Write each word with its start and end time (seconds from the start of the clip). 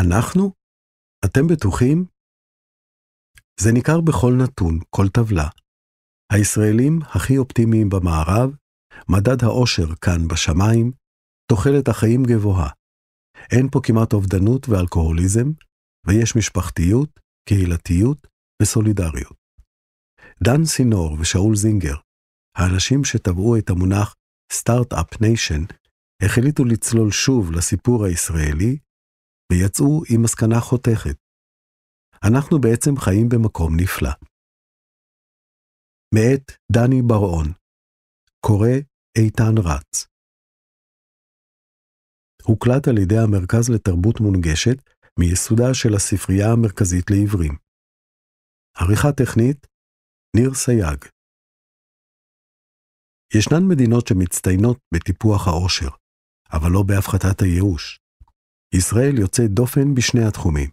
אנחנו? 0.00 0.52
אתם 1.24 1.46
בטוחים? 1.46 2.04
זה 3.60 3.72
ניכר 3.72 4.00
בכל 4.00 4.32
נתון, 4.42 4.78
כל 4.90 5.08
טבלה. 5.08 5.48
הישראלים 6.32 6.98
הכי 7.02 7.38
אופטימיים 7.38 7.88
במערב, 7.88 8.50
מדד 9.08 9.44
האושר 9.44 9.94
כאן 10.00 10.28
בשמיים, 10.28 10.92
תוחלת 11.50 11.88
החיים 11.88 12.22
גבוהה. 12.22 12.70
אין 13.52 13.68
פה 13.72 13.80
כמעט 13.82 14.12
אובדנות 14.12 14.68
ואלכוהוליזם, 14.68 15.48
ויש 16.06 16.36
משפחתיות, 16.36 17.20
קהילתיות 17.48 18.26
וסולידריות. 18.62 19.36
דן 20.44 20.64
סינור 20.64 21.16
ושאול 21.20 21.56
זינגר, 21.56 21.96
האנשים 22.56 23.04
שטבעו 23.04 23.56
את 23.58 23.70
המונח 23.70 24.14
Start-Up 24.52 25.20
Nation, 25.20 25.62
החליטו 26.22 26.64
לצלול 26.64 27.10
שוב 27.10 27.52
לסיפור 27.52 28.04
הישראלי, 28.04 28.78
ויצאו 29.50 30.02
עם 30.14 30.22
מסקנה 30.22 30.60
חותכת. 30.60 31.16
אנחנו 32.28 32.58
בעצם 32.60 32.90
חיים 33.04 33.28
במקום 33.28 33.72
נפלא. 33.80 34.10
מאת 36.14 36.46
דני 36.72 37.02
בר-און, 37.08 37.48
קורא 38.46 38.74
איתן 39.18 39.54
רץ. 39.58 40.06
הוקלט 42.42 42.88
על 42.88 42.98
ידי 43.02 43.18
המרכז 43.24 43.70
לתרבות 43.74 44.20
מונגשת 44.20 44.78
מיסודה 45.18 45.74
של 45.74 45.94
הספרייה 45.96 46.46
המרכזית 46.52 47.06
לעברים. 47.10 47.54
עריכה 48.76 49.12
טכנית, 49.16 49.66
ניר 50.36 50.54
סייג. 50.54 51.04
ישנן 53.34 53.62
מדינות 53.68 54.06
שמצטיינות 54.06 54.78
בטיפוח 54.94 55.48
העושר, 55.48 55.90
אבל 56.52 56.70
לא 56.72 56.82
בהפחתת 56.86 57.42
הייאוש. 57.42 57.99
ישראל 58.74 59.18
יוצאת 59.18 59.50
דופן 59.50 59.94
בשני 59.94 60.24
התחומים. 60.24 60.70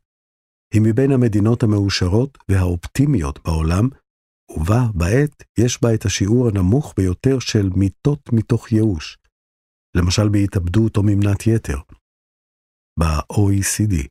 היא 0.73 0.81
מבין 0.83 1.11
המדינות 1.11 1.63
המאושרות 1.63 2.37
והאופטימיות 2.49 3.39
בעולם, 3.43 3.89
ובה 4.57 4.81
בעת 4.93 5.43
יש 5.59 5.81
בה 5.81 5.93
את 5.93 6.05
השיעור 6.05 6.47
הנמוך 6.47 6.93
ביותר 6.97 7.39
של 7.39 7.69
מיטות 7.75 8.29
מתוך 8.33 8.71
ייאוש, 8.71 9.17
למשל 9.95 10.29
בהתאבדות 10.29 10.97
או 10.97 11.03
ממנת 11.03 11.47
יתר. 11.47 11.77
ב-OECD. 12.99 14.07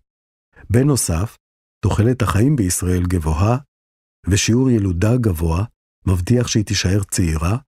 בנוסף, 0.71 1.37
תוחלת 1.85 2.23
החיים 2.23 2.57
בישראל 2.57 3.03
גבוהה, 3.03 3.59
ושיעור 4.31 4.71
ילודה 4.71 5.17
גבוה 5.17 5.65
מבטיח 6.07 6.49
שהיא 6.49 6.65
תישאר 6.65 7.03
צעירה 7.11 7.59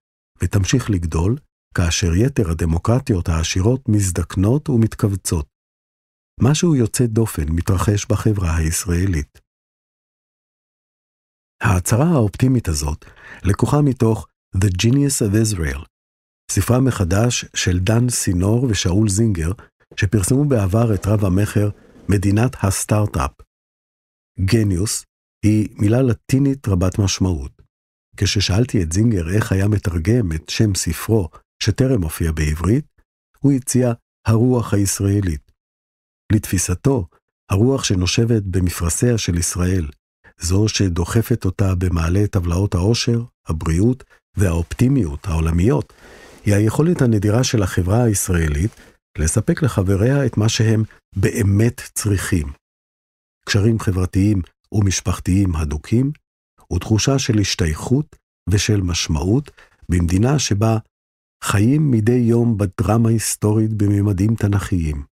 ותמשיך 0.41 0.89
לגדול, 0.89 1.37
כאשר 1.73 2.13
יתר 2.15 2.49
הדמוקרטיות 2.51 3.29
העשירות 3.29 3.89
מזדקנות 3.89 4.69
ומתכווצות. 4.69 5.48
משהו 6.41 6.75
יוצא 6.75 7.05
דופן 7.05 7.49
מתרחש 7.49 8.05
בחברה 8.05 8.57
הישראלית. 8.57 9.39
ההצהרה 11.61 12.09
האופטימית 12.13 12.67
הזאת 12.67 13.05
לקוחה 13.43 13.81
מתוך 13.81 14.27
The 14.57 14.69
Genius 14.81 15.29
of 15.29 15.33
Israel, 15.33 15.85
ספרה 16.51 16.79
מחדש 16.79 17.45
של 17.55 17.79
דן 17.79 18.09
סינור 18.09 18.63
ושאול 18.63 19.09
זינגר, 19.09 19.51
שפרסמו 19.95 20.45
בעבר 20.45 20.93
את 20.95 21.07
רב 21.07 21.25
המכר 21.25 21.69
מדינת 22.09 22.55
הסטארט-אפ. 22.63 23.31
גניוס 24.39 25.03
היא 25.45 25.69
מילה 25.81 26.01
לטינית 26.01 26.67
רבת 26.67 26.99
משמעות. 26.99 27.61
כששאלתי 28.17 28.83
את 28.83 28.91
זינגר 28.91 29.29
איך 29.35 29.51
היה 29.51 29.67
מתרגם 29.67 30.31
את 30.35 30.49
שם 30.49 30.75
ספרו, 30.75 31.29
שטרם 31.63 32.03
הופיע 32.03 32.31
בעברית, 32.31 32.85
הוא 33.39 33.51
הציע 33.51 33.93
הרוח 34.27 34.73
הישראלית. 34.73 35.48
לתפיסתו, 36.31 37.07
הרוח 37.49 37.83
שנושבת 37.83 38.43
במפרשיה 38.43 39.17
של 39.17 39.37
ישראל, 39.37 39.87
זו 40.41 40.67
שדוחפת 40.67 41.45
אותה 41.45 41.75
במעלה 41.75 42.27
טבלאות 42.27 42.75
העושר, 42.75 43.23
הבריאות 43.47 44.03
והאופטימיות 44.37 45.27
העולמיות, 45.27 45.93
היא 46.45 46.55
היכולת 46.55 47.01
הנדירה 47.01 47.43
של 47.43 47.63
החברה 47.63 48.03
הישראלית 48.03 48.71
לספק 49.17 49.63
לחבריה 49.63 50.25
את 50.25 50.37
מה 50.37 50.49
שהם 50.49 50.83
באמת 51.15 51.81
צריכים. 51.93 52.47
קשרים 53.45 53.79
חברתיים 53.79 54.41
ומשפחתיים 54.71 55.55
הדוקים, 55.55 56.11
ותחושה 56.73 57.19
של 57.19 57.39
השתייכות 57.39 58.15
ושל 58.49 58.81
משמעות 58.81 59.51
במדינה 59.89 60.39
שבה 60.39 60.77
חיים 61.43 61.91
מדי 61.91 62.11
יום 62.11 62.57
בדרמה 62.57 63.09
היסטורית 63.09 63.73
בממדים 63.73 64.35
תנכיים. 64.35 65.08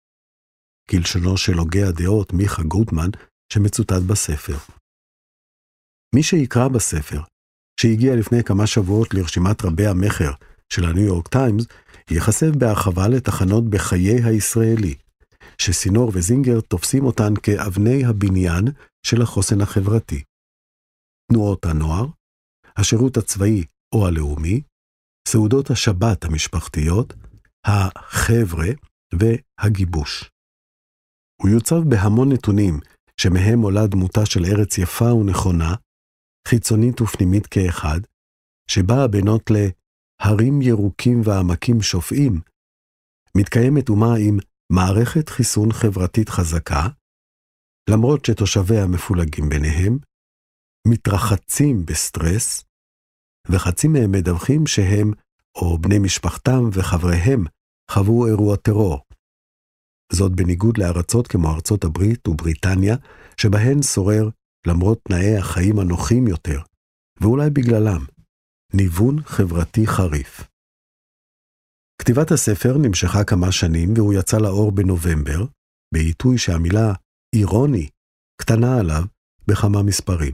כלשונו 0.92 1.38
של 1.38 1.58
הוגה 1.58 1.88
הדעות 1.88 2.34
מיכה 2.34 2.64
גוטמן, 2.64 3.10
שמצוטט 3.54 4.02
בספר. 4.08 4.58
מי 6.16 6.24
שיקרא 6.24 6.68
בספר, 6.68 7.22
שהגיע 7.80 8.16
לפני 8.16 8.44
כמה 8.44 8.68
שבועות 8.68 9.14
לרשימת 9.14 9.66
רבי 9.66 9.88
המכר 9.88 10.32
של 10.74 10.86
הניו 10.86 11.04
יורק 11.04 11.28
טיימס, 11.28 11.66
ייחשף 12.12 12.50
בהרחבה 12.58 13.08
לתחנות 13.08 13.70
בחיי 13.70 14.24
הישראלי, 14.24 14.96
שסינור 15.62 16.12
וזינגר 16.14 16.62
תופסים 16.62 17.06
אותן 17.06 17.34
כאבני 17.44 18.06
הבניין 18.06 18.66
של 19.06 19.22
החוסן 19.22 19.62
החברתי. 19.62 20.24
תנועות 21.32 21.66
הנוער, 21.66 22.06
השירות 22.78 23.18
הצבאי 23.18 23.64
או 23.96 24.08
הלאומי, 24.08 24.62
סעודות 25.28 25.70
השבת 25.70 26.26
המשפחתיות, 26.26 27.14
החבר'ה 27.66 28.68
והגיבוש. 29.14 30.33
הוא 31.44 31.52
יוצב 31.52 31.82
בהמון 31.90 32.32
נתונים 32.32 32.80
שמהם 33.22 33.60
עולה 33.62 33.88
דמותה 33.88 34.26
של 34.26 34.40
ארץ 34.46 34.78
יפה 34.78 35.14
ונכונה, 35.14 35.76
חיצונית 36.48 37.02
ופנימית 37.02 37.48
כאחד, 37.48 38.00
שבה 38.72 39.04
הבינות 39.04 39.52
להרים 39.52 40.62
ירוקים 40.62 41.22
ועמקים 41.24 41.82
שופעים, 41.82 42.42
מתקיימת 43.38 43.90
אומה 43.90 44.16
עם 44.28 44.38
מערכת 44.72 45.30
חיסון 45.30 45.72
חברתית 45.72 46.30
חזקה, 46.30 46.88
למרות 47.90 48.26
שתושביה 48.26 48.88
מפולגים 48.88 49.50
ביניהם, 49.50 49.98
מתרחצים 50.88 51.86
בסטרס, 51.86 52.64
וחצי 53.50 53.88
מהם 53.88 54.12
מדווחים 54.12 54.68
שהם, 54.68 55.12
או 55.56 55.78
בני 55.78 56.00
משפחתם 56.00 56.70
וחבריהם, 56.74 57.44
חוו 57.92 58.28
אירוע 58.28 58.56
טרור. 58.56 59.13
זאת 60.16 60.32
בניגוד 60.32 60.78
לארצות 60.78 61.28
כמו 61.28 61.52
ארצות 61.54 61.84
הברית 61.84 62.28
ובריטניה, 62.28 62.96
שבהן 63.38 63.82
שורר, 63.82 64.30
למרות 64.68 65.00
תנאי 65.04 65.38
החיים 65.38 65.80
הנוחים 65.80 66.28
יותר, 66.28 66.62
ואולי 67.22 67.50
בגללם, 67.50 68.06
ניוון 68.74 69.24
חברתי 69.24 69.88
חריף. 69.88 70.42
כתיבת 72.02 72.32
הספר 72.32 72.78
נמשכה 72.78 73.24
כמה 73.24 73.52
שנים 73.52 73.94
והוא 73.96 74.14
יצא 74.14 74.38
לאור 74.38 74.72
בנובמבר, 74.72 75.46
בעיתוי 75.94 76.38
שהמילה 76.38 76.94
אירוני 77.36 77.90
קטנה 78.42 78.80
עליו 78.80 79.04
בכמה 79.48 79.84
מספרים. 79.84 80.32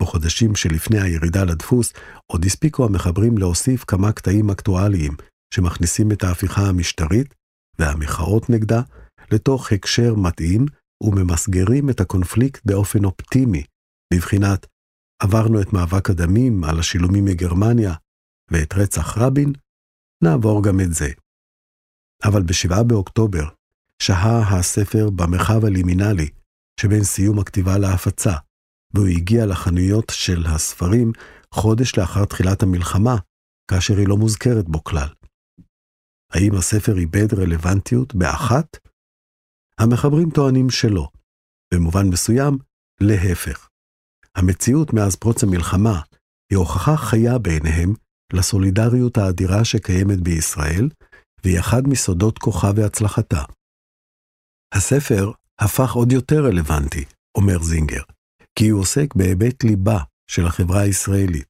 בחודשים 0.00 0.54
שלפני 0.54 1.00
הירידה 1.00 1.44
לדפוס, 1.44 1.92
עוד 2.26 2.44
הספיקו 2.44 2.84
המחברים 2.84 3.38
להוסיף 3.38 3.84
כמה 3.84 4.12
קטעים 4.12 4.50
אקטואליים 4.50 5.12
שמכניסים 5.54 6.12
את 6.12 6.24
ההפיכה 6.24 6.62
המשטרית 6.62 7.34
והמחאות 7.80 8.50
נגדה 8.50 8.80
לתוך 9.32 9.72
הקשר 9.72 10.14
מתאים 10.14 10.66
וממסגרים 11.02 11.90
את 11.90 12.00
הקונפליקט 12.00 12.60
באופן 12.64 13.04
אופטימי, 13.04 13.62
בבחינת 14.14 14.66
עברנו 15.22 15.62
את 15.62 15.72
מאבק 15.72 16.10
הדמים 16.10 16.64
על 16.64 16.78
השילומים 16.78 17.24
מגרמניה 17.24 17.94
ואת 18.50 18.74
רצח 18.74 19.18
רבין, 19.18 19.52
נעבור 20.22 20.62
גם 20.64 20.80
את 20.80 20.94
זה. 20.94 21.08
אבל 22.24 22.42
ב-7 22.42 22.82
באוקטובר 22.82 23.44
שהה 24.02 24.58
הספר 24.58 25.10
במרחב 25.10 25.64
הלימינלי 25.64 26.28
שבין 26.80 27.04
סיום 27.04 27.38
הכתיבה 27.38 27.78
להפצה, 27.78 28.34
והוא 28.94 29.06
הגיע 29.06 29.46
לחנויות 29.46 30.04
של 30.10 30.46
הספרים 30.46 31.12
חודש 31.54 31.98
לאחר 31.98 32.24
תחילת 32.24 32.62
המלחמה, 32.62 33.16
כאשר 33.70 33.96
היא 33.96 34.08
לא 34.08 34.16
מוזכרת 34.16 34.68
בו 34.68 34.84
כלל. 34.84 35.08
האם 36.30 36.54
הספר 36.54 36.98
איבד 36.98 37.34
רלוונטיות 37.34 38.14
באחת? 38.14 38.76
המחברים 39.78 40.30
טוענים 40.30 40.70
שלא. 40.70 41.08
במובן 41.74 42.06
מסוים, 42.08 42.58
להפך. 43.00 43.68
המציאות 44.34 44.92
מאז 44.92 45.16
פרוץ 45.16 45.42
המלחמה 45.44 46.00
היא 46.50 46.58
הוכחה 46.58 46.96
חיה 46.96 47.38
בעיניהם 47.38 47.92
לסולידריות 48.32 49.18
האדירה 49.18 49.64
שקיימת 49.64 50.20
בישראל, 50.20 50.88
והיא 51.44 51.60
אחד 51.60 51.82
מסודות 51.88 52.38
כוחה 52.38 52.70
והצלחתה. 52.76 53.42
הספר 54.74 55.30
הפך 55.60 55.92
עוד 55.92 56.12
יותר 56.12 56.44
רלוונטי, 56.44 57.04
אומר 57.36 57.62
זינגר, 57.62 58.02
כי 58.58 58.68
הוא 58.68 58.80
עוסק 58.80 59.14
בהיבט 59.14 59.64
ליבה 59.64 59.98
של 60.30 60.46
החברה 60.46 60.80
הישראלית. 60.80 61.46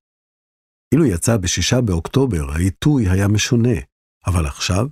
אילו 0.95 1.05
יצא 1.05 1.37
בשישה 1.37 1.81
באוקטובר, 1.81 2.51
העיתוי 2.51 3.09
היה 3.09 3.29
משונה, 3.29 3.79
אבל 4.27 4.47
עכשיו, 4.47 4.87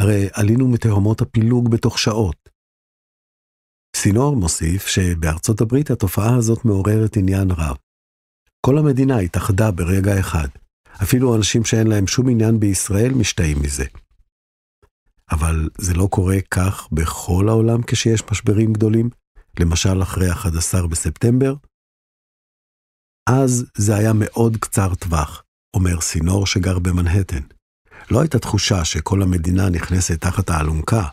הרי 0.00 0.28
עלינו 0.32 0.68
מתהומות 0.68 1.20
הפילוג 1.20 1.70
בתוך 1.70 1.98
שעות. 1.98 2.48
סינור 3.96 4.36
מוסיף 4.36 4.86
שבארצות 4.86 5.60
הברית 5.60 5.90
התופעה 5.90 6.36
הזאת 6.36 6.64
מעוררת 6.64 7.16
עניין 7.16 7.50
רב. 7.50 7.76
כל 8.66 8.78
המדינה 8.78 9.18
התאחדה 9.18 9.70
ברגע 9.70 10.20
אחד. 10.20 10.48
אפילו 11.02 11.36
אנשים 11.36 11.64
שאין 11.64 11.86
להם 11.86 12.06
שום 12.06 12.28
עניין 12.28 12.60
בישראל 12.60 13.12
משתאים 13.14 13.56
מזה. 13.62 13.84
אבל 15.30 15.68
זה 15.78 15.94
לא 15.94 16.08
קורה 16.10 16.36
כך 16.50 16.88
בכל 16.92 17.48
העולם 17.48 17.82
כשיש 17.86 18.22
משברים 18.30 18.72
גדולים, 18.72 19.10
למשל 19.60 20.02
אחרי 20.02 20.32
11 20.32 20.88
בספטמבר? 20.88 21.54
אז 23.28 23.64
זה 23.76 23.96
היה 23.96 24.12
מאוד 24.14 24.56
קצר 24.56 24.94
טווח, 24.94 25.42
אומר 25.76 26.00
סינור 26.00 26.46
שגר 26.46 26.78
במנהטן. 26.78 27.57
לא 28.10 28.20
הייתה 28.20 28.38
תחושה 28.38 28.84
שכל 28.84 29.22
המדינה 29.22 29.70
נכנסת 29.70 30.20
תחת 30.20 30.50
האלונקה. 30.50 31.08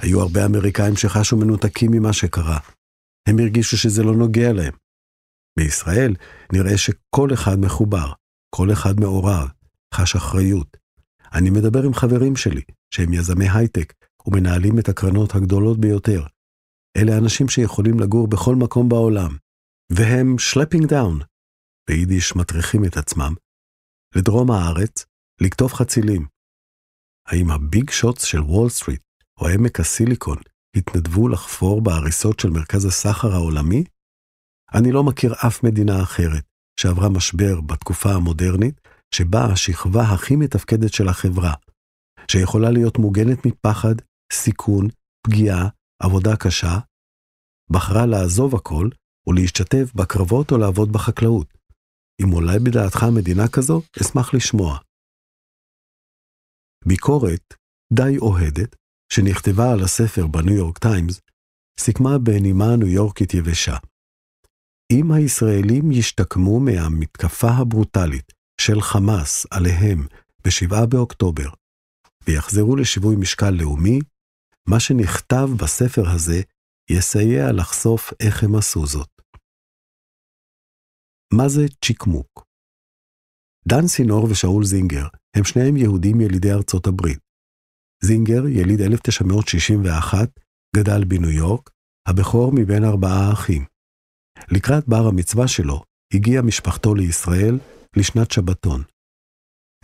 היו 0.00 0.20
הרבה 0.20 0.46
אמריקאים 0.46 0.96
שחשו 0.96 1.36
מנותקים 1.36 1.90
ממה 1.90 2.12
שקרה. 2.12 2.58
הם 3.28 3.38
הרגישו 3.38 3.76
שזה 3.78 4.02
לא 4.02 4.14
נוגע 4.16 4.52
להם. 4.52 4.72
בישראל 5.58 6.14
נראה 6.52 6.78
שכל 6.78 7.34
אחד 7.34 7.56
מחובר, 7.58 8.12
כל 8.54 8.72
אחד 8.72 9.00
מעורב, 9.00 9.48
חש 9.94 10.16
אחריות. 10.16 10.76
אני 11.34 11.50
מדבר 11.50 11.82
עם 11.82 11.94
חברים 11.94 12.36
שלי, 12.36 12.62
שהם 12.94 13.12
יזמי 13.12 13.48
הייטק, 13.54 13.92
ומנהלים 14.26 14.78
את 14.78 14.88
הקרנות 14.88 15.34
הגדולות 15.34 15.80
ביותר. 15.80 16.26
אלה 16.96 17.18
אנשים 17.18 17.48
שיכולים 17.48 18.00
לגור 18.00 18.28
בכל 18.28 18.56
מקום 18.56 18.88
בעולם, 18.88 19.36
והם 19.92 20.38
schlepping 20.38 20.86
down, 20.86 21.20
ביידיש 21.88 22.36
מטריחים 22.36 22.84
את 22.84 22.96
עצמם, 22.96 23.34
לדרום 24.16 24.50
הארץ, 24.50 25.04
לקטוף 25.44 25.74
חצילים. 25.74 26.26
האם 27.28 27.50
ה 27.50 27.60
big 27.60 27.90
shots 27.90 28.24
של 28.24 28.40
וול 28.40 28.68
סטריט 28.68 29.02
או 29.40 29.48
עמק 29.48 29.80
הסיליקון 29.80 30.36
התנדבו 30.76 31.28
לחפור 31.28 31.82
בהריסות 31.82 32.40
של 32.40 32.50
מרכז 32.50 32.84
הסחר 32.84 33.32
העולמי? 33.32 33.84
אני 34.74 34.92
לא 34.92 35.02
מכיר 35.04 35.34
אף 35.46 35.64
מדינה 35.64 36.02
אחרת 36.02 36.44
שעברה 36.80 37.08
משבר 37.08 37.60
בתקופה 37.60 38.10
המודרנית, 38.12 38.80
שבה 39.14 39.44
השכבה 39.44 40.02
הכי 40.02 40.36
מתפקדת 40.36 40.92
של 40.92 41.08
החברה, 41.08 41.54
שיכולה 42.30 42.70
להיות 42.70 42.98
מוגנת 42.98 43.46
מפחד, 43.46 43.94
סיכון, 44.32 44.88
פגיעה, 45.26 45.68
עבודה 46.02 46.36
קשה, 46.36 46.78
בחרה 47.70 48.06
לעזוב 48.06 48.54
הכל 48.54 48.88
ולהשתתף 49.26 49.94
בקרבות 49.94 50.52
או 50.52 50.58
לעבוד 50.58 50.92
בחקלאות. 50.92 51.54
אם 52.22 52.32
אולי 52.32 52.58
בדעתך 52.58 53.06
מדינה 53.14 53.48
כזו, 53.48 53.82
אשמח 54.00 54.34
לשמוע. 54.34 54.78
ביקורת 56.86 57.54
די 57.92 58.18
אוהדת, 58.18 58.76
שנכתבה 59.12 59.72
על 59.72 59.84
הספר 59.84 60.26
בניו 60.26 60.54
יורק 60.54 60.78
טיימס, 60.78 61.20
סיכמה 61.80 62.18
בנימה 62.18 62.76
ניו 62.76 62.88
יורקית 62.88 63.34
יבשה. 63.34 63.76
אם 64.92 65.12
הישראלים 65.12 65.92
ישתקמו 65.92 66.60
מהמתקפה 66.60 67.48
הברוטלית 67.48 68.32
של 68.60 68.80
חמאס 68.80 69.46
עליהם 69.50 70.06
ב-7 70.44 70.86
באוקטובר, 70.86 71.48
ויחזרו 72.26 72.76
לשיווי 72.76 73.16
משקל 73.16 73.50
לאומי, 73.50 73.98
מה 74.68 74.80
שנכתב 74.80 75.48
בספר 75.62 76.08
הזה 76.08 76.40
יסייע 76.90 77.52
לחשוף 77.52 78.12
איך 78.20 78.44
הם 78.44 78.54
עשו 78.54 78.86
זאת. 78.86 79.08
מה 81.32 81.48
זה 81.48 81.62
צ'יקמוק? 81.84 82.51
דן 83.68 83.86
סינור 83.86 84.24
ושאול 84.24 84.64
זינגר 84.64 85.06
הם 85.36 85.44
שניהם 85.44 85.76
יהודים 85.76 86.20
ילידי 86.20 86.52
ארצות 86.52 86.86
הברית. 86.86 87.18
זינגר, 88.04 88.46
יליד 88.46 88.80
1961, 88.80 90.28
גדל 90.76 91.04
בניו 91.04 91.30
יורק, 91.30 91.70
הבכור 92.08 92.52
מבין 92.54 92.84
ארבעה 92.84 93.32
אחים. 93.32 93.64
לקראת 94.50 94.88
בר 94.88 95.06
המצווה 95.08 95.48
שלו, 95.48 95.82
הגיעה 96.14 96.42
משפחתו 96.42 96.94
לישראל 96.94 97.58
לשנת 97.96 98.30
שבתון. 98.30 98.82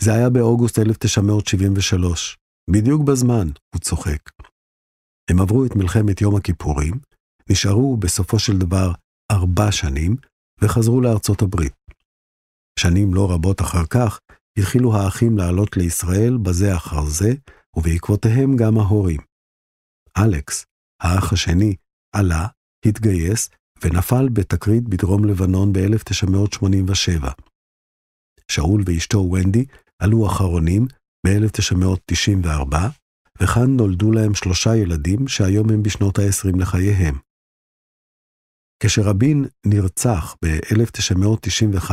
זה 0.01 0.15
היה 0.15 0.31
באוגוסט 0.31 0.79
1973, 0.79 2.37
בדיוק 2.71 3.03
בזמן, 3.03 3.49
הוא 3.75 3.81
צוחק. 3.81 4.31
הם 5.31 5.41
עברו 5.41 5.67
את 5.67 5.77
מלחמת 5.77 6.21
יום 6.21 6.37
הכיפורים, 6.37 6.95
נשארו 7.51 7.97
בסופו 7.97 8.39
של 8.39 8.59
דבר 8.59 8.93
ארבע 9.33 9.73
שנים, 9.73 10.17
וחזרו 10.63 11.01
לארצות 11.01 11.43
הברית. 11.43 11.88
שנים 12.79 13.15
לא 13.15 13.31
רבות 13.31 13.61
אחר 13.61 13.87
כך, 13.91 14.19
התחילו 14.59 14.97
האחים 14.97 15.39
לעלות 15.39 15.77
לישראל 15.77 16.37
בזה 16.43 16.77
אחר 16.77 17.05
זה, 17.05 17.33
ובעקבותיהם 17.77 18.57
גם 18.57 18.79
ההורים. 18.79 19.21
אלכס, 20.19 20.67
האח 21.03 21.33
השני, 21.33 21.77
עלה, 22.17 22.47
התגייס, 22.85 23.51
ונפל 23.83 24.29
בתקרית 24.29 24.89
בדרום 24.89 25.25
לבנון 25.25 25.73
ב-1987. 25.73 27.29
שאול 28.51 28.83
ואשתו 28.87 29.19
ונדי 29.19 29.65
עלו 30.03 30.27
אחרונים 30.27 30.87
ב-1994, 31.27 32.77
וכאן 33.41 33.77
נולדו 33.77 34.13
להם 34.13 34.35
שלושה 34.35 34.77
ילדים 34.77 35.29
שהיום 35.29 35.71
הם 35.71 35.83
בשנות 35.83 36.19
ה-20 36.19 36.61
לחייהם. 36.61 37.19
כשרבין 38.83 39.45
נרצח 39.67 40.37
ב-1995, 40.45 41.93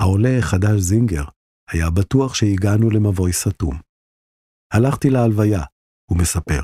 העולה 0.00 0.38
החדש 0.38 0.80
זינגר 0.80 1.24
היה 1.70 1.90
בטוח 1.90 2.34
שהגענו 2.34 2.90
למבוי 2.90 3.32
סתום. 3.32 3.80
הלכתי 4.72 5.10
להלוויה, 5.10 5.62
הוא 6.10 6.18
מספר. 6.18 6.60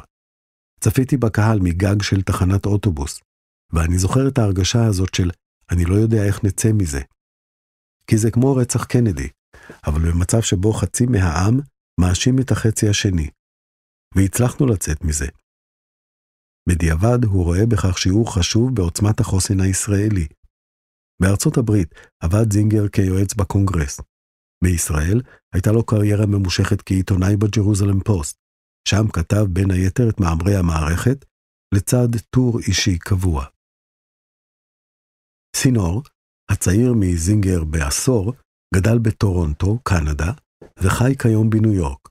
צפיתי 0.80 1.16
בקהל 1.16 1.58
מגג 1.62 2.02
של 2.02 2.22
תחנת 2.22 2.66
אוטובוס, 2.66 3.20
ואני 3.72 3.98
זוכר 3.98 4.28
את 4.28 4.38
ההרגשה 4.38 4.86
הזאת 4.86 5.14
של 5.14 5.30
אני 5.70 5.84
לא 5.84 5.94
יודע 5.94 6.24
איך 6.26 6.44
נצא 6.44 6.68
מזה. 6.74 7.00
כי 8.06 8.16
זה 8.18 8.30
כמו 8.30 8.56
רצח 8.56 8.84
קנדי, 8.84 9.28
אבל 9.86 10.00
במצב 10.10 10.40
שבו 10.40 10.72
חצי 10.72 11.06
מהעם 11.06 11.60
מאשים 12.00 12.38
את 12.40 12.50
החצי 12.50 12.88
השני. 12.88 13.28
והצלחנו 14.14 14.66
לצאת 14.66 15.04
מזה. 15.04 15.26
בדיעבד 16.68 17.24
הוא 17.24 17.44
רואה 17.44 17.66
בכך 17.66 17.98
שיעור 17.98 18.34
חשוב 18.34 18.74
בעוצמת 18.74 19.20
החוסן 19.20 19.60
הישראלי. 19.60 20.26
בארצות 21.22 21.56
הברית 21.56 21.94
עבד 22.22 22.52
זינגר 22.52 22.88
כיועץ 22.88 23.34
בקונגרס. 23.34 24.00
בישראל 24.64 25.22
הייתה 25.54 25.72
לו 25.72 25.86
קריירה 25.86 26.26
ממושכת 26.26 26.82
כעיתונאי 26.82 27.36
בג'רוזלם 27.36 28.00
פוסט, 28.00 28.36
שם 28.88 29.08
כתב 29.12 29.44
בין 29.52 29.70
היתר 29.70 30.08
את 30.08 30.20
מאמרי 30.20 30.56
המערכת, 30.56 31.24
לצד 31.74 32.08
טור 32.30 32.58
אישי 32.58 32.98
קבוע. 32.98 33.44
סינור, 35.56 36.02
הצעיר 36.50 36.92
מזינגר 37.00 37.64
בעשור, 37.64 38.32
גדל 38.74 38.98
בטורונטו, 38.98 39.78
קנדה, 39.82 40.32
וחי 40.78 41.16
כיום 41.22 41.50
בניו 41.50 41.72
יורק. 41.72 42.08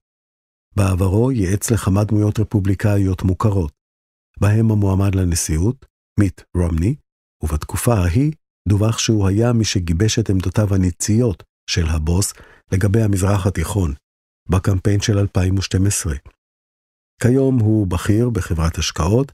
בעברו 0.75 1.31
ייעץ 1.31 1.71
לכמה 1.71 2.03
דמויות 2.03 2.39
רפובליקאיות 2.39 3.23
מוכרות, 3.23 3.73
בהם 4.39 4.71
המועמד 4.71 5.15
לנשיאות, 5.15 5.85
מיט 6.19 6.41
רומני, 6.57 6.95
ובתקופה 7.43 7.93
ההיא 7.93 8.31
דווח 8.67 8.97
שהוא 8.97 9.27
היה 9.27 9.53
מי 9.53 9.65
שגיבש 9.65 10.19
את 10.19 10.29
עמדותיו 10.29 10.73
הניציות 10.75 11.43
של 11.69 11.85
הבוס 11.87 12.33
לגבי 12.71 13.01
המזרח 13.01 13.47
התיכון, 13.47 13.93
בקמפיין 14.49 15.01
של 15.01 15.17
2012. 15.17 16.13
כיום 17.21 17.59
הוא 17.59 17.87
בכיר 17.87 18.29
בחברת 18.29 18.77
השקעות, 18.77 19.31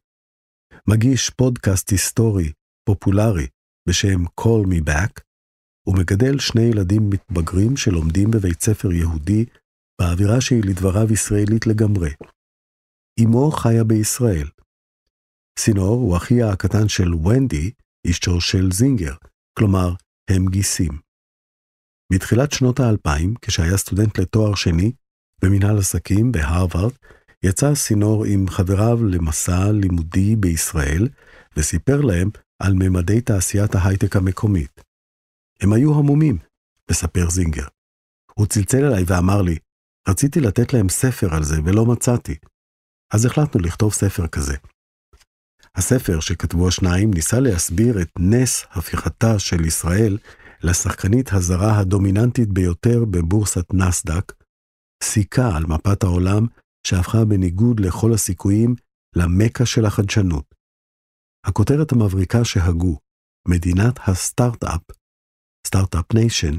מגיש 0.88 1.30
פודקאסט 1.30 1.90
היסטורי 1.90 2.52
פופולרי 2.86 3.48
בשם 3.90 4.26
Call 4.42 4.66
Me 4.68 4.90
Back, 4.90 5.22
ומגדל 5.88 6.40
שני 6.40 6.62
ילדים 6.62 7.10
מתבגרים 7.10 7.78
שלומדים 7.78 8.32
בבית 8.32 8.62
ספר 8.62 8.92
יהודי 8.92 9.46
באווירה 10.02 10.42
שהיא 10.42 10.64
לדבריו 10.64 11.14
ישראלית 11.14 11.68
לגמרי. 11.68 12.10
אמו 13.24 13.52
חיה 13.52 13.84
בישראל. 13.84 14.48
סינור 15.60 15.96
הוא 15.96 16.18
אחיה 16.18 16.50
הקטן 16.50 16.88
של 16.88 17.14
ונדי, 17.14 17.72
אשתו 18.10 18.42
של 18.42 18.72
זינגר, 18.72 19.14
כלומר, 19.60 19.94
הם 20.30 20.46
גיסים. 20.46 21.00
בתחילת 22.14 22.52
שנות 22.52 22.80
האלפיים, 22.80 23.34
כשהיה 23.42 23.78
סטודנט 23.78 24.20
לתואר 24.20 24.56
שני 24.56 24.92
במנהל 25.42 25.78
עסקים 25.78 26.32
בהרווארד, 26.32 26.92
יצא 27.44 27.76
סינור 27.76 28.26
עם 28.26 28.48
חבריו 28.50 29.04
למסע 29.04 29.72
לימודי 29.72 30.36
בישראל, 30.36 31.08
וסיפר 31.58 32.02
להם 32.02 32.30
על 32.60 32.74
ממדי 32.74 33.22
תעשיית 33.22 33.76
ההייטק 33.76 34.16
המקומית. 34.16 34.82
הם 35.62 35.74
היו 35.74 36.00
המומים, 36.00 36.38
מספר 36.92 37.30
זינגר. 37.30 37.68
הוא 38.34 38.48
צלצל 38.48 38.86
אליי 38.86 39.04
ואמר 39.08 39.42
לי, 39.42 39.58
רציתי 40.10 40.40
לתת 40.40 40.74
להם 40.74 40.90
ספר 40.90 41.36
על 41.36 41.44
זה 41.44 41.56
ולא 41.66 41.86
מצאתי. 41.86 42.36
אז 43.14 43.26
החלטנו 43.26 43.62
לכתוב 43.62 43.94
ספר 43.94 44.28
כזה. 44.28 44.58
הספר 45.78 46.20
שכתבו 46.20 46.68
השניים 46.68 47.12
ניסה 47.14 47.40
להסביר 47.40 48.02
את 48.02 48.10
נס 48.20 48.66
הפיכתה 48.72 49.40
של 49.40 49.66
ישראל 49.66 50.18
לשחקנית 50.64 51.34
הזרה 51.34 51.80
הדומיננטית 51.80 52.50
ביותר 52.50 53.06
בבורסת 53.12 53.74
נסדק, 53.74 54.34
סיכה 55.04 55.58
על 55.58 55.64
מפת 55.66 56.04
העולם 56.04 56.46
שהפכה 56.88 57.26
בניגוד 57.26 57.80
לכל 57.80 58.14
הסיכויים 58.14 58.76
למכה 59.16 59.66
של 59.66 59.86
החדשנות. 59.86 60.56
הכותרת 61.46 61.92
המבריקה 61.92 62.46
שהגו, 62.46 62.98
מדינת 63.48 64.00
הסטארט-אפ, 64.08 64.82
Start-Up 65.68 66.14
Nation, 66.14 66.58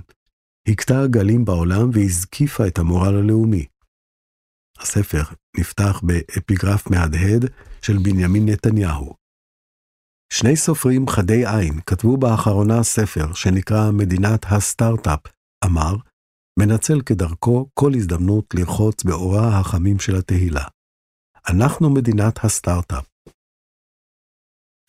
הכתה 0.69 1.07
גלים 1.11 1.45
בעולם 1.45 1.90
והזקיפה 1.92 2.66
את 2.66 2.78
המורל 2.78 3.14
הלאומי. 3.16 3.66
הספר 4.78 5.23
נפתח 5.59 6.00
באפיגרף 6.02 6.90
מהדהד 6.90 7.50
של 7.82 7.99
בנימין 8.02 8.49
נתניהו. 8.49 9.14
שני 10.32 10.56
סופרים 10.56 11.09
חדי 11.09 11.47
עין 11.47 11.80
כתבו 11.87 12.16
באחרונה 12.16 12.82
ספר 12.82 13.35
שנקרא 13.35 13.90
מדינת 13.90 14.44
הסטארט-אפ, 14.50 15.21
אמר, 15.64 15.94
מנצל 16.59 17.00
כדרכו 17.06 17.66
כל 17.75 17.90
הזדמנות 17.97 18.54
לרחוץ 18.54 19.04
באורה 19.04 19.61
החמים 19.61 19.99
של 19.99 20.16
התהילה. 20.16 20.64
אנחנו 21.49 21.90
מדינת 21.90 22.44
הסטארט-אפ. 22.44 23.06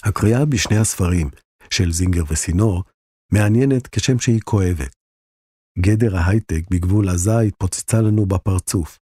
הקריאה 0.03 0.46
בשני 0.46 0.77
הספרים, 0.77 1.29
של 1.70 1.91
זינגר 1.91 2.24
וסינור, 2.29 2.84
מעניינת 3.34 3.88
כשם 3.88 4.20
שהיא 4.20 4.41
כואבת. 4.41 4.96
גדר 5.79 6.17
ההייטק 6.17 6.63
בגבול 6.72 7.10
עזה 7.10 7.39
התפוצצה 7.39 8.01
לנו 8.01 8.25
בפרצוף. 8.25 9.00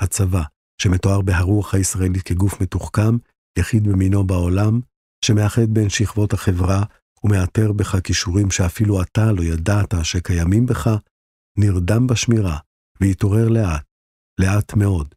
הצבא, 0.00 0.42
שמתואר 0.82 1.20
בהרוח 1.20 1.74
הישראלית 1.74 2.22
כגוף 2.22 2.60
מתוחכם, 2.60 3.16
יחיד 3.58 3.88
במינו 3.88 4.26
בעולם, 4.26 4.80
שמאחד 5.24 5.68
בין 5.68 5.88
שכבות 5.88 6.32
החברה 6.32 6.84
ומאתר 7.24 7.72
בך 7.72 8.00
כישורים 8.04 8.50
שאפילו 8.50 9.02
אתה 9.02 9.32
לא 9.32 9.42
ידעת 9.42 9.94
שקיימים 10.02 10.66
בך, 10.66 10.90
נרדם 11.58 12.06
בשמירה 12.06 12.58
והתעורר 13.00 13.48
לאט, 13.48 13.84
לאט 14.40 14.74
מאוד. 14.74 15.14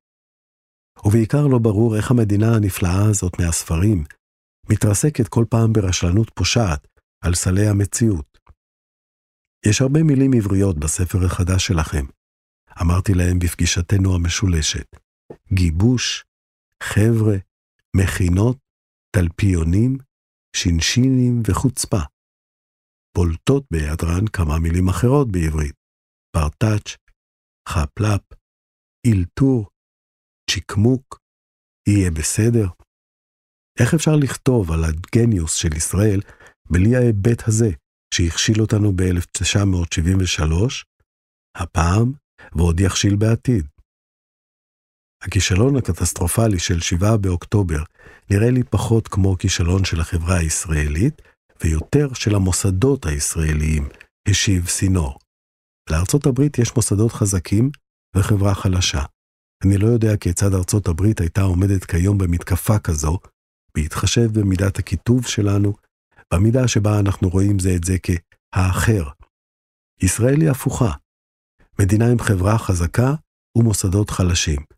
ובעיקר 1.06 1.48
לא 1.48 1.58
ברור 1.60 1.98
איך 1.98 2.12
המדינה 2.12 2.56
הנפלאה 2.56 3.10
הזאת 3.10 3.40
מהספרים 3.40 4.04
מתרסקת 4.70 5.28
כל 5.28 5.46
פעם 5.50 5.74
ברשלנות 5.74 6.32
פושעת 6.36 6.88
על 7.24 7.36
סלי 7.36 7.68
המציאות. 7.68 8.38
יש 9.66 9.82
הרבה 9.82 10.04
מילים 10.04 10.34
עבריות 10.34 10.80
בספר 10.80 11.26
החדש 11.26 11.68
שלכם. 11.68 12.06
אמרתי 12.82 13.14
להם 13.14 13.40
בפגישתנו 13.40 14.16
המשולשת. 14.16 15.05
גיבוש, 15.54 16.24
חבר'ה, 16.84 17.36
מכינות, 17.98 18.58
תלפיונים, 19.16 19.98
שינשינים 20.56 21.42
וחוצפה. 21.48 22.02
בולטות 23.18 23.64
בהיעדרן 23.72 24.28
כמה 24.34 24.60
מילים 24.60 24.90
אחרות 24.90 25.32
בעברית. 25.32 25.76
פרטאץ', 26.36 26.98
חפלאפ, 27.70 28.22
אילתור, 29.08 29.70
צ'יקמוק, 30.52 31.20
יהיה 31.90 32.12
בסדר. 32.12 32.68
איך 33.80 33.94
אפשר 33.94 34.16
לכתוב 34.22 34.72
על 34.72 34.84
הגניוס 34.84 35.56
של 35.56 35.74
ישראל 35.78 36.20
בלי 36.72 36.96
ההיבט 36.96 37.48
הזה 37.48 37.70
שהכשיל 38.14 38.62
אותנו 38.62 38.92
ב-1973, 38.96 40.44
הפעם 41.58 42.14
ועוד 42.56 42.80
יכשיל 42.80 43.16
בעתיד? 43.16 43.75
הכישלון 45.26 45.76
הקטסטרופלי 45.76 46.60
של 46.60 46.80
7 46.80 47.18
באוקטובר 47.18 47.84
נראה 48.30 48.52
לי 48.52 48.64
פחות 48.64 49.08
כמו 49.08 49.38
כישלון 49.38 49.86
של 49.86 50.02
החברה 50.02 50.38
הישראלית, 50.38 51.22
ויותר 51.64 52.14
של 52.14 52.36
המוסדות 52.36 53.06
הישראליים, 53.06 53.90
השיב 54.28 54.68
סינור. 54.68 55.20
לארצות 55.90 56.26
הברית 56.26 56.60
יש 56.60 56.76
מוסדות 56.76 57.12
חזקים 57.12 57.70
וחברה 58.16 58.56
חלשה. 58.56 59.02
אני 59.66 59.78
לא 59.78 59.88
יודע 59.88 60.18
כיצד 60.18 60.54
ארצות 60.54 60.88
הברית 60.88 61.20
הייתה 61.20 61.42
עומדת 61.42 61.86
כיום 61.86 62.18
במתקפה 62.18 62.80
כזו, 62.80 63.20
בהתחשב 63.78 64.40
במידת 64.40 64.80
הקיטוב 64.80 65.28
שלנו, 65.28 65.74
במידה 66.34 66.68
שבה 66.68 67.00
אנחנו 67.00 67.30
רואים 67.30 67.60
זה 67.60 67.76
את 67.76 67.84
זה 67.84 67.96
כהאחר. 68.04 69.10
ישראל 70.02 70.42
היא 70.42 70.50
הפוכה. 70.50 70.92
מדינה 71.80 72.12
עם 72.12 72.20
חברה 72.20 72.58
חזקה 72.58 73.14
ומוסדות 73.58 74.10
חלשים. 74.10 74.75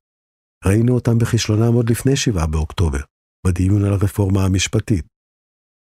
ראינו 0.66 0.96
אותם 0.96 1.18
בכישלונם 1.18 1.74
עוד 1.74 1.90
לפני 1.90 2.16
7 2.16 2.46
באוקטובר, 2.46 3.00
בדיון 3.48 3.86
על 3.86 3.94
הרפורמה 3.94 4.46
המשפטית. 4.46 5.06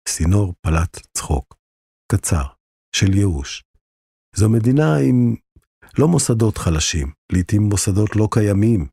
סינור 0.10 0.54
פלט 0.62 1.08
צחוק, 1.18 1.56
קצר, 2.12 2.44
של 2.96 3.14
ייאוש. 3.14 3.64
זו 4.36 4.50
מדינה 4.50 4.96
עם 5.10 5.36
לא 6.00 6.08
מוסדות 6.08 6.58
חלשים, 6.58 7.12
לעתים 7.32 7.62
מוסדות 7.62 8.16
לא 8.16 8.28
קיימים. 8.32 8.88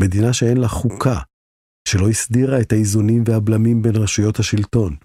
מדינה 0.00 0.32
שאין 0.32 0.56
לה 0.56 0.68
חוקה, 0.68 1.20
שלא 1.88 2.08
הסדירה 2.08 2.60
את 2.60 2.72
האיזונים 2.72 3.22
והבלמים 3.26 3.82
בין 3.82 3.96
רשויות 3.96 4.38
השלטון. 4.38 4.96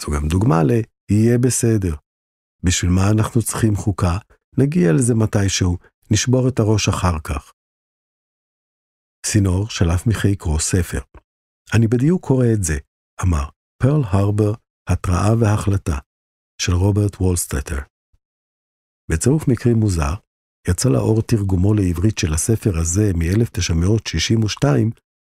זו 0.00 0.06
גם 0.12 0.28
דוגמה 0.28 0.62
ל- 0.62 0.82
יהיה 1.10 1.38
בסדר. 1.38 1.94
בשביל 2.62 2.90
מה 2.90 3.10
אנחנו 3.10 3.42
צריכים 3.42 3.76
חוקה? 3.76 4.18
נגיע 4.58 4.92
לזה 4.92 5.14
מתישהו, 5.14 5.78
נשבור 6.10 6.48
את 6.48 6.58
הראש 6.58 6.88
אחר 6.88 7.18
כך. 7.24 7.52
סינור 9.26 9.70
שלף 9.70 10.06
מחיקרו 10.06 10.60
ספר. 10.60 11.00
אני 11.74 11.86
בדיוק 11.86 12.26
קורא 12.26 12.46
את 12.54 12.64
זה, 12.64 12.78
אמר, 13.22 13.48
פרל 13.82 14.02
הרבר, 14.04 14.52
התראה 14.88 15.34
והחלטה, 15.40 15.98
של 16.62 16.72
רוברט 16.72 17.16
וולסטטר. 17.20 17.78
בצירוף 19.10 19.48
מקרים 19.48 19.76
מוזר, 19.76 20.14
יצא 20.68 20.88
לאור 20.88 21.22
תרגומו 21.22 21.74
לעברית 21.74 22.18
של 22.18 22.34
הספר 22.34 22.78
הזה 22.78 23.12
מ-1962, 23.14 24.64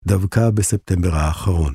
דווקא 0.06 0.50
בספטמבר 0.50 1.14
האחרון. 1.14 1.74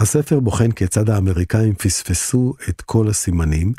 הספר 0.00 0.40
בוחן 0.40 0.72
כיצד 0.72 1.08
האמריקאים 1.08 1.74
פספסו 1.74 2.54
את 2.68 2.80
כל 2.80 3.08
הסימנים, 3.10 3.72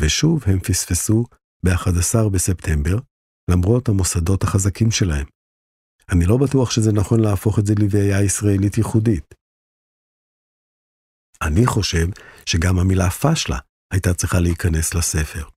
ושוב 0.00 0.42
הם 0.46 0.60
פספסו 0.60 1.24
ב-11 1.64 2.28
בספטמבר, 2.32 2.98
למרות 3.50 3.88
המוסדות 3.88 4.42
החזקים 4.42 4.90
שלהם. 4.90 5.26
אני 6.12 6.24
לא 6.26 6.36
בטוח 6.36 6.70
שזה 6.70 6.92
נכון 6.92 7.20
להפוך 7.20 7.58
את 7.58 7.66
זה 7.66 7.74
לבעיה 7.82 8.22
ישראלית 8.24 8.78
ייחודית. 8.78 9.34
אני 11.42 11.66
חושב 11.66 12.06
שגם 12.46 12.78
המילה 12.78 13.10
פשלה 13.10 13.58
הייתה 13.92 14.14
צריכה 14.14 14.40
להיכנס 14.40 14.94
לספר. 14.94 15.48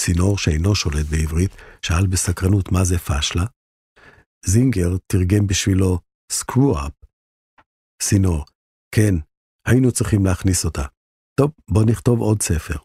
סינור 0.00 0.38
שאינו 0.38 0.74
שולט 0.74 1.06
בעברית 1.10 1.50
שאל 1.82 2.06
בסקרנות 2.06 2.72
מה 2.72 2.84
זה 2.84 2.98
פשלה. 2.98 3.44
זינגר 4.46 4.90
תרגם 5.06 5.46
בשבילו 5.46 5.98
screw-up. 6.32 7.06
סינור, 8.02 8.44
כן, 8.94 9.14
היינו 9.68 9.92
צריכים 9.92 10.26
להכניס 10.26 10.64
אותה. 10.64 10.84
טוב, 11.40 11.50
בוא 11.70 11.84
נכתוב 11.90 12.20
עוד 12.20 12.42
ספר. 12.42 12.78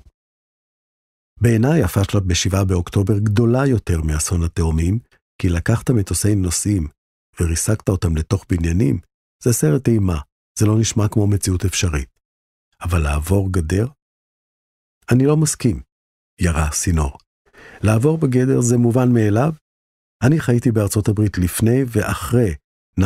בעיניי 1.42 1.84
הפשלה 1.84 2.20
ב-7 2.20 2.66
באוקטובר 2.66 3.20
גדולה 3.20 3.68
יותר 3.68 4.02
מאסון 4.02 4.44
התאומים, 4.44 5.00
כי 5.42 5.50
לקחת 5.50 5.90
מטוסי 5.90 6.36
נוסעים 6.36 6.88
וריסקת 7.40 7.90
אותם 7.90 8.18
לתוך 8.18 8.46
בניינים, 8.50 9.00
זה 9.44 9.54
סרט 9.54 9.88
אימה, 9.88 10.20
זה 10.60 10.66
לא 10.66 10.80
נשמע 10.80 11.08
כמו 11.12 11.28
מציאות 11.28 11.66
אפשרית. 11.66 12.10
אבל 12.82 13.00
לעבור 13.00 13.52
גדר? 13.52 13.88
אני 15.12 15.26
לא 15.26 15.38
מסכים, 15.38 15.82
ירה 16.42 16.72
סינור. 16.72 17.18
לעבור 17.84 18.18
בגדר 18.18 18.62
זה 18.62 18.78
מובן 18.78 19.14
מאליו? 19.14 19.54
אני 20.24 20.40
חייתי 20.40 20.72
בארצות 20.72 21.08
הברית 21.08 21.38
לפני 21.38 21.84
ואחרי 21.88 22.56
9-11. 23.00 23.04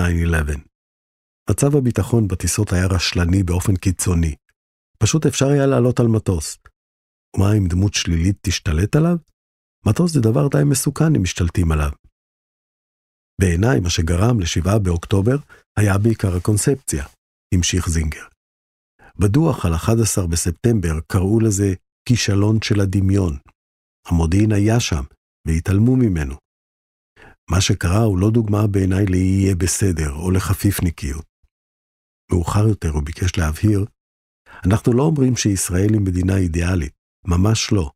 מצב 1.49 1.75
הביטחון 1.75 2.27
בטיסות 2.27 2.73
היה 2.73 2.85
רשלני 2.87 3.43
באופן 3.43 3.75
קיצוני. 3.75 4.35
פשוט 4.99 5.25
אפשר 5.25 5.47
היה 5.47 5.65
לעלות 5.65 5.99
על 5.99 6.07
מטוס. 6.07 6.57
ומה 7.35 7.53
אם 7.57 7.67
דמות 7.67 7.93
שלילית 7.93 8.37
תשתלט 8.41 8.95
עליו? 8.95 9.17
מטוס 9.85 10.11
זה 10.13 10.21
דבר 10.21 10.47
די 10.47 10.63
מסוכן 10.63 11.15
אם 11.15 11.23
משתלטים 11.23 11.71
עליו. 11.71 12.04
בעיניי 13.41 13.79
מה 13.79 13.89
שגרם 13.89 14.39
ל-7 14.39 14.79
באוקטובר 14.79 15.35
היה 15.77 15.97
בעיקר 15.97 16.35
הקונספציה, 16.35 17.05
המשיך 17.53 17.89
זינגר. 17.89 18.25
בדוח 19.19 19.65
על 19.65 19.75
11 19.75 20.27
בספטמבר 20.27 20.99
קראו 21.07 21.39
לזה 21.39 21.73
כישלון 22.09 22.61
של 22.63 22.81
הדמיון. 22.81 23.37
המודיעין 24.07 24.51
היה 24.51 24.79
שם, 24.79 25.03
והתעלמו 25.47 25.95
ממנו. 25.95 26.35
מה 27.49 27.61
שקרה 27.61 28.03
הוא 28.03 28.19
לא 28.19 28.31
דוגמה 28.31 28.67
בעיניי 28.67 29.05
ל"יהיה 29.05 29.55
בסדר" 29.55 30.11
או 30.13 30.31
לחפיפניקיות. 30.31 31.25
מאוחר 32.31 32.67
יותר 32.67 32.89
הוא 32.89 33.03
ביקש 33.03 33.37
להבהיר, 33.37 33.85
אנחנו 34.65 34.93
לא 34.93 35.03
אומרים 35.03 35.35
שישראל 35.35 35.93
היא 35.93 36.01
מדינה 36.01 36.37
אידיאלית, 36.37 36.93
ממש 37.27 37.71
לא. 37.71 37.91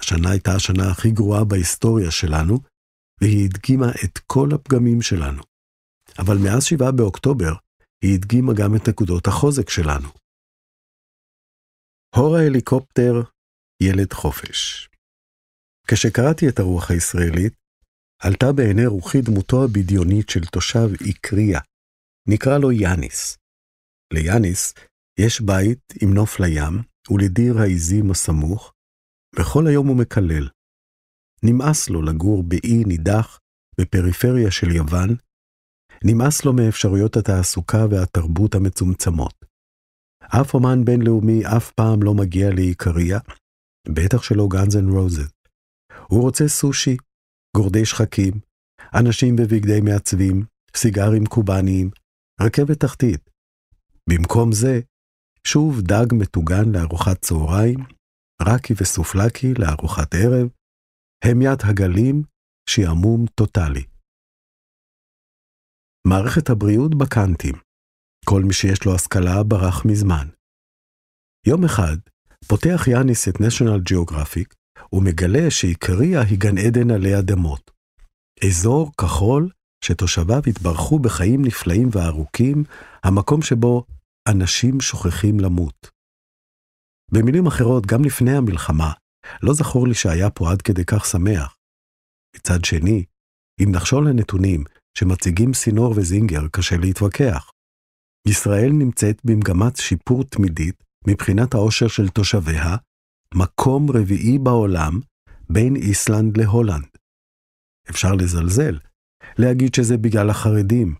השנה 0.00 0.30
הייתה 0.30 0.54
השנה 0.54 0.90
הכי 0.90 1.10
גרועה 1.10 1.44
בהיסטוריה 1.44 2.10
שלנו, 2.10 2.58
והיא 3.20 3.44
הדגימה 3.44 3.90
את 4.04 4.18
כל 4.18 4.48
הפגמים 4.54 5.02
שלנו. 5.02 5.42
אבל 6.18 6.36
מאז 6.44 6.64
7 6.64 6.90
באוקטובר, 6.90 7.52
היא 8.02 8.14
הדגימה 8.14 8.52
גם 8.58 8.76
את 8.76 8.88
נקודות 8.88 9.26
החוזק 9.26 9.70
שלנו. 9.70 10.08
הור 12.16 12.36
ההליקופטר, 12.36 13.14
ילד 13.82 14.12
חופש. 14.12 14.88
כשקראתי 15.88 16.48
את 16.48 16.58
הרוח 16.58 16.90
הישראלית, 16.90 17.54
עלתה 18.22 18.46
בעיני 18.56 18.86
רוחי 18.86 19.20
דמותו 19.20 19.64
הבדיונית 19.64 20.28
של 20.28 20.44
תושב 20.44 20.88
איקריה, 21.06 21.60
נקרא 22.28 22.58
לו 22.58 22.72
יאניס. 22.72 23.36
ליאניס 24.12 24.74
יש 25.20 25.40
בית 25.40 25.80
עם 26.02 26.14
נוף 26.14 26.40
לים 26.40 26.74
ולדיר 27.10 27.58
העיזים 27.58 28.10
הסמוך, 28.10 28.72
וכל 29.38 29.66
היום 29.66 29.86
הוא 29.88 29.96
מקלל. 29.96 30.48
נמאס 31.46 31.90
לו 31.90 32.02
לגור 32.02 32.42
באי 32.42 32.84
נידח 32.86 33.38
בפריפריה 33.80 34.50
של 34.50 34.70
יוון, 34.70 35.16
נמאס 36.04 36.44
לו 36.44 36.52
מאפשרויות 36.52 37.16
התעסוקה 37.16 37.86
והתרבות 37.90 38.54
המצומצמות. 38.54 39.44
אף 40.22 40.54
אומן 40.54 40.84
בינלאומי 40.84 41.46
אף 41.56 41.72
פעם 41.72 42.02
לא 42.02 42.14
מגיע 42.14 42.50
לעיקריה, 42.50 43.18
בטח 43.88 44.22
שלא 44.22 44.48
Guns 44.50 44.76
and 44.76 44.90
Roses. 44.90 45.30
הוא 46.08 46.22
רוצה 46.22 46.48
סושי, 46.48 46.96
גורדי 47.56 47.84
שחקים, 47.84 48.32
אנשים 48.94 49.36
בבגדי 49.36 49.80
מעצבים, 49.80 50.44
סיגרים 50.76 51.26
קובאניים, 51.26 51.90
רכבת 52.40 52.80
תחתית. 52.80 53.30
במקום 54.08 54.52
זה, 54.52 54.80
שוב 55.46 55.80
דג 55.80 56.06
מטוגן 56.12 56.72
לארוחת 56.72 57.22
צהריים, 57.22 57.78
רקי 58.42 58.74
וסובלקי 58.80 59.54
לארוחת 59.54 60.14
ערב, 60.14 60.48
המיית 61.24 61.60
הגלים, 61.64 62.22
שעמום 62.70 63.26
טוטאלי. 63.34 63.84
מערכת 66.08 66.50
הבריאות 66.50 66.94
בקאנטים. 66.94 67.54
כל 68.24 68.42
מי 68.42 68.52
שיש 68.52 68.84
לו 68.84 68.94
השכלה 68.94 69.42
ברח 69.42 69.84
מזמן. 69.84 70.28
יום 71.46 71.64
אחד 71.64 71.96
פותח 72.48 72.88
יאניס 72.88 73.28
את 73.28 73.34
national 73.34 73.92
geographic 73.92 74.54
ומגלה 74.92 75.50
שעיקריה 75.50 76.20
היא 76.22 76.38
גן 76.38 76.58
עדן 76.58 76.90
עלי 76.90 77.18
אדמות. 77.18 77.70
אזור 78.46 78.92
כחול 79.00 79.50
שתושביו 79.84 80.42
התברכו 80.46 80.98
בחיים 80.98 81.44
נפלאים 81.44 81.88
וארוכים, 81.92 82.64
המקום 83.04 83.42
שבו 83.42 83.84
אנשים 84.28 84.80
שוכחים 84.80 85.40
למות. 85.40 85.90
במילים 87.12 87.46
אחרות, 87.46 87.86
גם 87.86 88.04
לפני 88.04 88.36
המלחמה, 88.36 88.92
לא 89.42 89.54
זכור 89.54 89.88
לי 89.88 89.94
שהיה 89.94 90.30
פה 90.30 90.50
עד 90.52 90.62
כדי 90.62 90.84
כך 90.84 91.06
שמח. 91.06 91.56
מצד 92.36 92.64
שני, 92.64 93.04
אם 93.62 93.68
נחשול 93.72 94.08
לנתונים 94.08 94.64
שמציגים 94.98 95.54
סינור 95.54 95.94
וזינגר, 95.96 96.48
קשה 96.52 96.76
להתווכח. 96.76 97.50
ישראל 98.28 98.70
נמצאת 98.72 99.20
במגמת 99.24 99.76
שיפור 99.76 100.24
תמידית 100.24 100.84
מבחינת 101.06 101.54
העושר 101.54 101.88
של 101.88 102.08
תושביה, 102.08 102.76
מקום 103.34 103.90
רביעי 103.90 104.38
בעולם 104.38 105.00
בין 105.50 105.76
איסלנד 105.76 106.36
להולנד. 106.36 106.88
אפשר 107.90 108.12
לזלזל, 108.12 108.78
להגיד 109.38 109.74
שזה 109.74 109.96
בגלל 109.96 110.30
החרדים. 110.30 110.94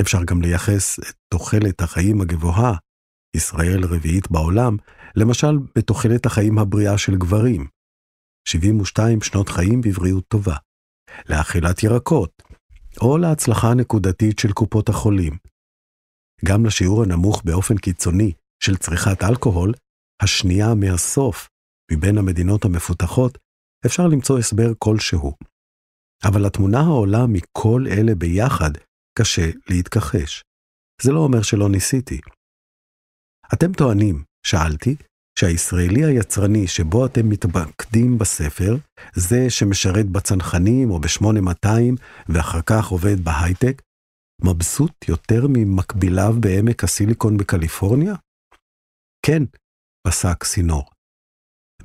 אפשר 0.00 0.24
גם 0.24 0.42
לייחס 0.42 0.98
את 0.98 1.14
תוחלת 1.28 1.80
החיים 1.80 2.20
הגבוהה, 2.20 2.72
ישראל 3.36 3.84
רביעית 3.84 4.30
בעולם, 4.30 4.76
למשל 5.16 5.58
בתוחלת 5.76 6.26
החיים 6.26 6.58
הבריאה 6.58 6.98
של 6.98 7.16
גברים. 7.16 7.66
72 8.48 9.20
שנות 9.20 9.48
חיים 9.48 9.80
בבריאות 9.80 10.24
טובה. 10.28 10.56
לאכילת 11.30 11.82
ירקות, 11.82 12.42
או 13.00 13.18
להצלחה 13.18 13.70
הנקודתית 13.70 14.38
של 14.38 14.52
קופות 14.52 14.88
החולים. 14.88 15.32
גם 16.44 16.66
לשיעור 16.66 17.02
הנמוך 17.02 17.42
באופן 17.44 17.76
קיצוני 17.76 18.32
של 18.62 18.76
צריכת 18.76 19.22
אלכוהול, 19.22 19.72
השנייה 20.22 20.74
מהסוף 20.74 21.48
מבין 21.92 22.18
המדינות 22.18 22.64
המפותחות, 22.64 23.38
אפשר 23.86 24.06
למצוא 24.06 24.38
הסבר 24.38 24.72
כלשהו. 24.78 25.32
אבל 26.28 26.46
התמונה 26.46 26.80
העולה 26.80 27.26
מכל 27.28 27.84
אלה 27.90 28.14
ביחד 28.14 28.70
קשה 29.18 29.50
להתכחש. 29.70 30.42
זה 31.02 31.12
לא 31.12 31.20
אומר 31.20 31.42
שלא 31.42 31.68
ניסיתי. 31.68 32.20
אתם 33.54 33.72
טוענים, 33.72 34.24
שאלתי, 34.46 34.96
שהישראלי 35.38 36.04
היצרני 36.04 36.66
שבו 36.66 37.06
אתם 37.06 37.28
מתמקדים 37.28 38.18
בספר, 38.18 38.76
זה 39.14 39.50
שמשרת 39.50 40.06
בצנחנים 40.06 40.90
או 40.90 41.00
ב-8200 41.00 41.68
ואחר 42.28 42.60
כך 42.66 42.86
עובד 42.86 43.20
בהייטק, 43.20 43.82
מבסוט 44.42 45.08
יותר 45.08 45.46
ממקביליו 45.48 46.34
בעמק 46.40 46.84
הסיליקון 46.84 47.36
בקליפורניה? 47.36 48.14
כן, 49.26 49.42
פסק 50.06 50.44
סינור. 50.44 50.84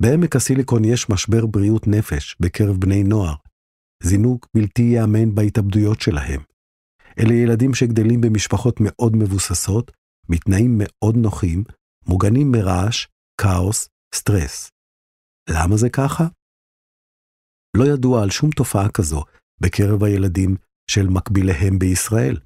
בעמק 0.00 0.36
הסיליקון 0.36 0.84
יש 0.84 1.10
משבר 1.10 1.46
בריאות 1.46 1.86
נפש 1.86 2.36
בקרב 2.40 2.76
בני 2.76 3.02
נוער, 3.02 3.34
זינוק 4.02 4.48
בלתי 4.56 4.82
ייאמן 4.82 5.34
בהתאבדויות 5.34 6.00
שלהם. 6.00 6.40
אלה 7.18 7.34
ילדים 7.34 7.74
שגדלים 7.74 8.20
במשפחות 8.20 8.76
מאוד 8.80 9.16
מבוססות, 9.16 9.92
בתנאים 10.28 10.74
מאוד 10.78 11.16
נוחים, 11.16 11.64
מוגנים 12.06 12.52
מרעש, 12.52 13.06
כאוס, 13.40 13.88
סטרס. 14.14 14.70
למה 15.50 15.76
זה 15.76 15.88
ככה? 15.90 16.24
לא 17.76 17.84
ידוע 17.84 18.22
על 18.22 18.30
שום 18.30 18.50
תופעה 18.50 18.88
כזו 18.94 19.24
בקרב 19.60 20.04
הילדים 20.04 20.56
של 20.90 21.06
מקביליהם 21.08 21.78
בישראל. 21.78 22.36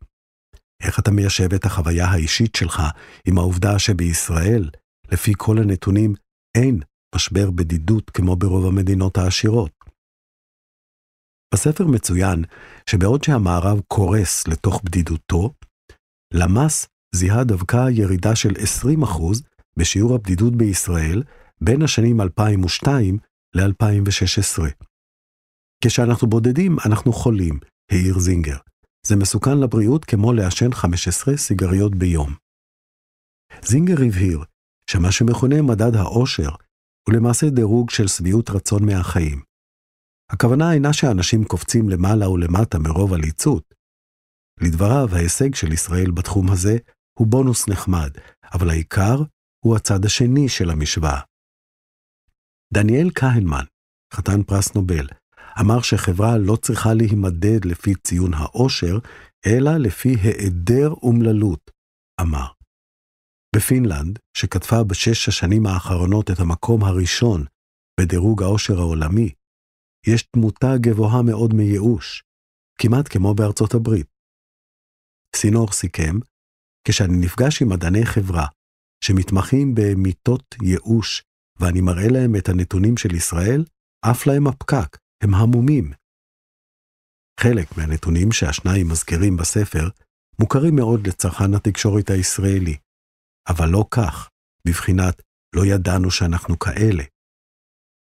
איך 0.82 0.98
אתה 0.98 1.10
מיישב 1.10 1.54
את 1.54 1.64
החוויה 1.64 2.06
האישית 2.06 2.54
שלך 2.56 2.82
עם 3.28 3.38
העובדה 3.38 3.78
שבישראל, 3.78 4.70
לפי 5.12 5.32
כל 5.36 5.58
הנתונים, 5.58 6.14
אין 6.56 6.80
משבר 7.14 7.50
בדידות 7.50 8.10
כמו 8.10 8.36
ברוב 8.36 8.66
המדינות 8.66 9.18
העשירות? 9.18 9.72
בספר 11.54 11.86
מצוין 11.86 12.44
שבעוד 12.90 13.24
שהמערב 13.24 13.80
קורס 13.88 14.48
לתוך 14.48 14.82
בדידותו, 14.84 15.52
למ"ס 16.34 16.86
זיהה 17.16 17.44
דווקא 17.44 17.88
ירידה 17.90 18.36
של 18.36 18.50
20% 18.50 19.04
בשיעור 19.78 20.14
הבדידות 20.14 20.56
בישראל 20.56 21.22
בין 21.60 21.82
השנים 21.82 22.20
2002 22.20 23.18
ל-2016. 23.54 24.62
כשאנחנו 25.84 26.28
בודדים, 26.28 26.76
אנחנו 26.86 27.12
חולים, 27.12 27.58
העיר 27.90 28.18
זינגר. 28.18 28.56
זה 29.06 29.16
מסוכן 29.16 29.58
לבריאות 29.58 30.04
כמו 30.04 30.32
לעשן 30.32 30.72
15 30.72 31.36
סיגריות 31.36 31.94
ביום. 31.94 32.34
זינגר 33.64 34.02
הבהיר 34.06 34.44
שמה 34.90 35.12
שמכונה 35.12 35.62
מדד 35.62 35.96
האושר 35.96 36.50
הוא 37.08 37.14
למעשה 37.14 37.50
דירוג 37.50 37.90
של 37.90 38.08
שביעות 38.08 38.50
רצון 38.50 38.86
מהחיים. 38.86 39.42
הכוונה 40.32 40.72
אינה 40.72 40.92
שאנשים 40.92 41.44
קופצים 41.44 41.88
למעלה 41.88 42.30
ולמטה 42.30 42.78
מרוב 42.78 43.12
עליצות. 43.12 43.74
לדבריו, 44.60 45.08
ההישג 45.12 45.54
של 45.54 45.72
ישראל 45.72 46.10
בתחום 46.10 46.52
הזה 46.52 46.76
הוא 47.18 47.26
בונוס 47.26 47.68
נחמד, 47.68 48.10
אבל 48.54 48.70
העיקר 48.70 49.22
הוא 49.64 49.76
הצד 49.76 50.04
השני 50.04 50.48
של 50.48 50.70
המשוואה. 50.70 51.20
דניאל 52.74 53.10
כהנמן, 53.14 53.64
חתן 54.14 54.42
פרס 54.42 54.74
נובל, 54.74 55.06
אמר 55.60 55.82
שחברה 55.82 56.38
לא 56.38 56.56
צריכה 56.56 56.94
להימדד 56.94 57.64
לפי 57.64 57.94
ציון 57.94 58.34
העושר, 58.34 58.98
אלא 59.46 59.70
לפי 59.76 60.14
היעדר 60.22 60.90
אומללות, 60.90 61.70
אמר. 62.20 62.46
בפינלנד, 63.56 64.18
שכתבה 64.36 64.84
בשש 64.84 65.28
השנים 65.28 65.66
האחרונות 65.66 66.30
את 66.30 66.40
המקום 66.40 66.84
הראשון 66.84 67.44
בדירוג 68.00 68.42
העושר 68.42 68.78
העולמי, 68.78 69.32
יש 70.06 70.22
תמותה 70.22 70.72
גבוהה 70.80 71.22
מאוד 71.22 71.54
מייאוש, 71.54 72.24
כמעט 72.80 73.08
כמו 73.12 73.34
בארצות 73.34 73.74
הברית. 73.74 74.06
סינור 75.36 75.72
סיכם, 75.72 76.14
כשאני 76.88 77.16
נפגש 77.16 77.62
עם 77.62 77.68
מדעני 77.68 78.06
חברה 78.06 78.46
שמתמחים 79.04 79.74
במיטות 79.74 80.54
ייאוש, 80.62 81.22
ואני 81.60 81.80
מראה 81.80 82.08
להם 82.08 82.36
את 82.36 82.48
הנתונים 82.48 82.96
של 82.96 83.14
ישראל, 83.14 83.64
עף 84.04 84.26
להם 84.26 84.46
הפקק, 84.46 84.96
הם 85.22 85.34
המומים. 85.34 85.92
חלק 87.40 87.76
מהנתונים 87.76 88.32
שהשניים 88.32 88.88
מזכירים 88.88 89.36
בספר 89.36 89.88
מוכרים 90.40 90.76
מאוד 90.76 91.06
לצרכן 91.06 91.54
התקשורת 91.54 92.10
הישראלי, 92.10 92.76
אבל 93.48 93.68
לא 93.68 93.84
כך, 93.90 94.30
בבחינת 94.66 95.22
לא 95.56 95.66
ידענו 95.66 96.10
שאנחנו 96.10 96.58
כאלה. 96.58 97.04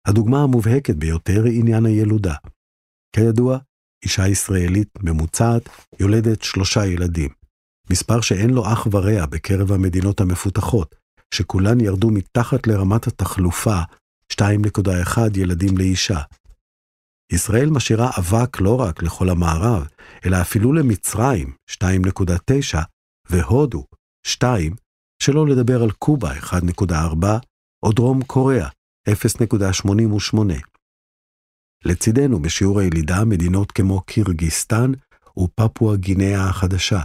הדוגמה 0.08 0.44
המובהקת 0.44 0.96
ביותר 0.96 1.44
היא 1.46 1.60
עניין 1.60 1.86
הילודה. 1.86 2.36
כידוע, 3.16 3.58
אישה 4.04 4.28
ישראלית 4.28 4.90
ממוצעת 5.04 5.64
יולדת 6.00 6.42
שלושה 6.42 6.86
ילדים, 6.86 7.43
מספר 7.90 8.22
שאין 8.22 8.50
לו 8.50 8.74
אח 8.74 8.88
ורע 8.92 9.26
בקרב 9.26 9.72
המדינות 9.72 10.22
המפותחות, 10.22 10.96
שכולן 11.34 11.80
ירדו 11.82 12.10
מתחת 12.10 12.68
לרמת 12.68 13.08
התחלופה 13.08 13.80
2.1 14.34 15.20
ילדים 15.36 15.78
לאישה. 15.78 16.20
ישראל 17.32 17.70
משאירה 17.70 18.12
אבק 18.20 18.62
לא 18.62 18.80
רק 18.80 19.04
לכל 19.04 19.30
המערב, 19.30 19.88
אלא 20.26 20.42
אפילו 20.42 20.74
למצרים 20.74 21.54
2.9 21.72 22.78
והודו 23.30 23.86
2, 24.26 24.76
שלא 25.24 25.48
לדבר 25.48 25.84
על 25.84 25.92
קובה 25.92 26.34
1.4 26.40 27.26
או 27.84 27.92
דרום 27.92 28.24
קוריאה 28.24 28.68
0.88. 29.10 30.38
לצידנו 31.86 32.42
בשיעור 32.42 32.80
הילידה 32.80 33.26
מדינות 33.26 33.72
כמו 33.72 34.02
קירגיסטן 34.02 34.92
ופפואה 35.38 35.96
גינאה 35.98 36.50
החדשה. 36.50 37.02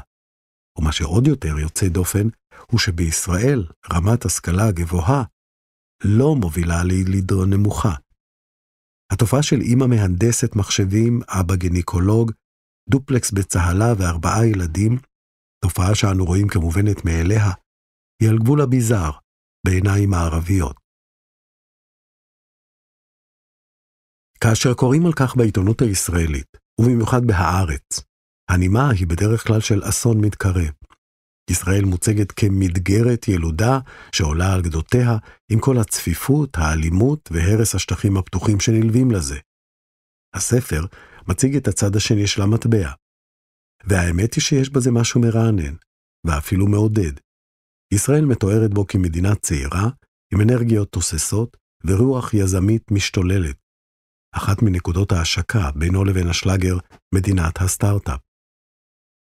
ומה 0.78 0.92
שעוד 0.92 1.26
יותר 1.26 1.58
יוצא 1.58 1.88
דופן, 1.88 2.28
הוא 2.70 2.80
שבישראל 2.80 3.66
רמת 3.92 4.24
השכלה 4.24 4.72
גבוהה 4.72 5.24
לא 6.04 6.34
מובילה 6.40 6.84
לילידו 6.84 7.44
נמוכה. 7.44 7.94
התופעה 9.12 9.42
של 9.42 9.60
אימא 9.60 9.86
מהנדסת 9.86 10.56
מחשבים, 10.56 11.20
אבא 11.28 11.56
גניקולוג, 11.56 12.32
דופלקס 12.90 13.30
בצהלה 13.32 13.92
וארבעה 13.98 14.46
ילדים, 14.46 14.98
תופעה 15.64 15.94
שאנו 15.94 16.24
רואים 16.24 16.48
כמובנת 16.48 17.04
מאליה, 17.04 17.46
היא 18.22 18.28
על 18.28 18.38
גבול 18.38 18.60
הביזאר 18.60 19.10
בעיניים 19.66 20.14
הערביות. 20.14 20.76
כאשר 24.40 24.74
קוראים 24.74 25.06
על 25.06 25.12
כך 25.12 25.36
בעיתונות 25.36 25.82
הישראלית, 25.82 26.56
ובמיוחד 26.80 27.20
בהארץ, 27.26 28.07
הנימה 28.48 28.90
היא 28.90 29.06
בדרך 29.06 29.46
כלל 29.46 29.61
של 29.61 29.80
אסון 29.88 30.20
מתקרב. 30.20 30.70
ישראל 31.50 31.84
מוצגת 31.84 32.32
כמדגרת 32.32 33.28
ילודה 33.28 33.78
שעולה 34.12 34.54
על 34.54 34.62
גדותיה 34.62 35.16
עם 35.52 35.61
כל 35.61 35.78
הצפיפות, 35.78 36.56
האלימות 36.58 37.28
והרס 37.32 37.74
השטחים 37.74 38.16
הפתוחים 38.16 38.61
שנלווים 38.61 39.11
לזה. 39.11 39.38
הספר 40.34 40.87
מציג 41.28 41.56
את 41.56 41.68
הצד 41.68 41.96
השני 41.96 42.26
של 42.26 42.42
המטבע. 42.42 42.92
והאמת 43.84 44.34
היא 44.34 44.42
שיש 44.42 44.70
בזה 44.70 44.90
משהו 44.90 45.20
מרענן, 45.20 45.74
ואפילו 46.26 46.66
מעודד. 46.66 47.12
ישראל 47.94 48.24
מתוארת 48.24 48.74
בו 48.74 48.87
כמדינה 48.87 49.34
צעירה, 49.34 49.88
עם 50.32 50.40
אנרגיות 50.40 50.92
תוססות 50.92 51.56
ורוח 51.84 52.34
יזמית 52.34 52.90
משתוללת. 52.90 53.56
אחת 54.37 54.62
מנקודות 54.62 55.12
ההשקה 55.12 55.70
בינו 55.74 56.04
לבין 56.04 56.28
השלאגר, 56.28 56.76
מדינת 57.14 57.61
הסטארט-אפ. 57.61 58.27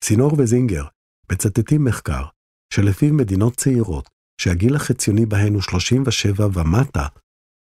סינור 0.05 0.33
וזינגר 0.39 0.85
מצטטים 1.33 1.85
מחקר 1.85 2.25
שלפיו 2.75 3.15
מדינות 3.15 3.57
צעירות, 3.57 4.09
שהגיל 4.41 4.77
החציוני 4.77 5.27
בהן 5.27 5.55
הוא 5.55 5.63
37 5.63 6.47
ומטה, 6.55 7.07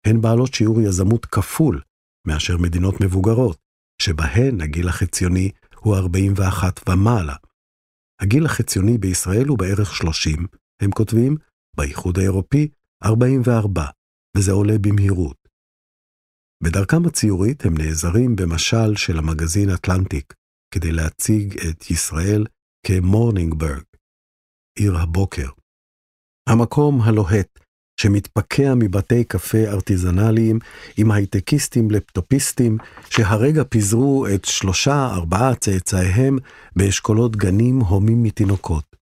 הן 0.08 0.22
בעלות 0.22 0.54
שיעור 0.54 0.82
יזמות 0.82 1.26
כפול 1.26 1.82
מאשר 2.28 2.58
מדינות 2.58 2.96
מבוגרות, 3.02 3.58
שבהן 4.02 4.62
הגיל 4.62 4.88
החציוני 4.88 5.52
הוא 5.76 5.96
41 5.96 6.90
ומעלה. 6.90 7.36
הגיל 8.22 8.46
החציוני 8.46 8.98
בישראל 8.98 9.48
הוא 9.48 9.58
בערך 9.58 9.96
30, 9.96 10.48
הם 10.82 10.92
כותבים, 10.92 11.38
באיחוד 11.78 12.20
האירופי 12.20 12.68
44, 13.04 13.86
וזה 14.38 14.52
עולה 14.52 14.78
במהירות. 14.82 15.38
בדרכם 16.64 17.06
הציורית 17.06 17.66
הם 17.66 17.78
נעזרים 17.78 18.36
במשל 18.36 18.96
של 18.96 19.18
המגזין 19.18 19.70
אטלנטיק, 19.70 20.34
כדי 20.72 20.92
להציג 20.92 21.58
את 21.70 21.92
ישראל 21.92 22.46
כמורנינגברג, 22.88 23.84
עיר 24.80 24.98
הבוקר. 24.98 25.50
המקום 26.50 27.02
הלוהט, 27.02 27.60
שמתפקע 28.02 28.74
מבתי 28.76 29.24
קפה 29.24 29.58
ארטיזנליים 29.68 30.60
עם 30.98 31.12
הייטקיסטים 31.12 31.92
לפטופיסטים, 31.92 32.78
שהרגע 33.10 33.64
פיזרו 33.70 34.28
את 34.36 34.46
שלושה 34.46 35.08
ארבעה 35.14 35.56
צאצאיהם 35.56 36.38
באשכולות 36.76 37.36
גנים 37.36 37.80
הומים 37.80 38.24
מתינוקות. 38.24 38.96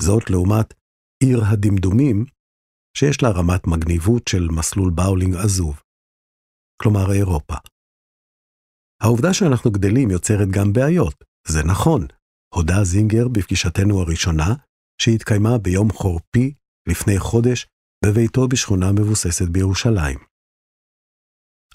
זאת 0.00 0.30
לעומת 0.30 0.74
עיר 1.24 1.44
הדמדומים, 1.44 2.24
שיש 2.96 3.22
לה 3.22 3.28
רמת 3.30 3.66
מגניבות 3.66 4.28
של 4.28 4.48
מסלול 4.50 4.90
באולינג 4.90 5.34
עזוב. 5.34 5.80
כלומר 6.82 7.12
אירופה. 7.12 7.54
העובדה 9.02 9.34
שאנחנו 9.34 9.70
גדלים 9.70 10.10
יוצרת 10.10 10.48
גם 10.48 10.72
בעיות, 10.72 11.24
זה 11.48 11.62
נכון. 11.62 12.06
הודה 12.54 12.84
זינגר 12.84 13.28
בפגישתנו 13.28 14.00
הראשונה, 14.00 14.54
שהתקיימה 15.02 15.58
ביום 15.58 15.90
חורפי 15.92 16.54
לפני 16.88 17.18
חודש 17.18 17.66
בביתו 18.04 18.48
בשכונה 18.48 18.92
מבוססת 18.92 19.48
בירושלים. 19.48 20.18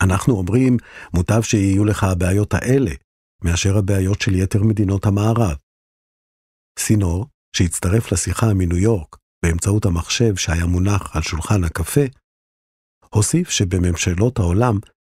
אנחנו 0.03 0.33
אומרים, 0.33 0.77
מוטב 1.13 1.41
שיהיו 1.41 1.85
לך 1.85 2.03
הבעיות 2.03 2.53
האלה, 2.53 2.91
מאשר 3.43 3.77
הבעיות 3.77 4.21
של 4.21 4.35
יתר 4.35 4.63
מדינות 4.63 5.05
המערב. 5.05 5.57
סינור, 6.79 7.25
שהצטרף 7.55 8.11
לשיחה 8.11 8.45
מניו 8.53 8.77
יורק 8.77 9.17
באמצעות 9.45 9.85
המחשב 9.85 10.35
שהיה 10.35 10.65
מונח 10.65 11.15
על 11.15 11.21
שולחן 11.21 11.63
הקפה, 11.63 12.01
הוסיף 13.09 13.49
שבממשלות 13.49 14.39
העולם 14.39 14.75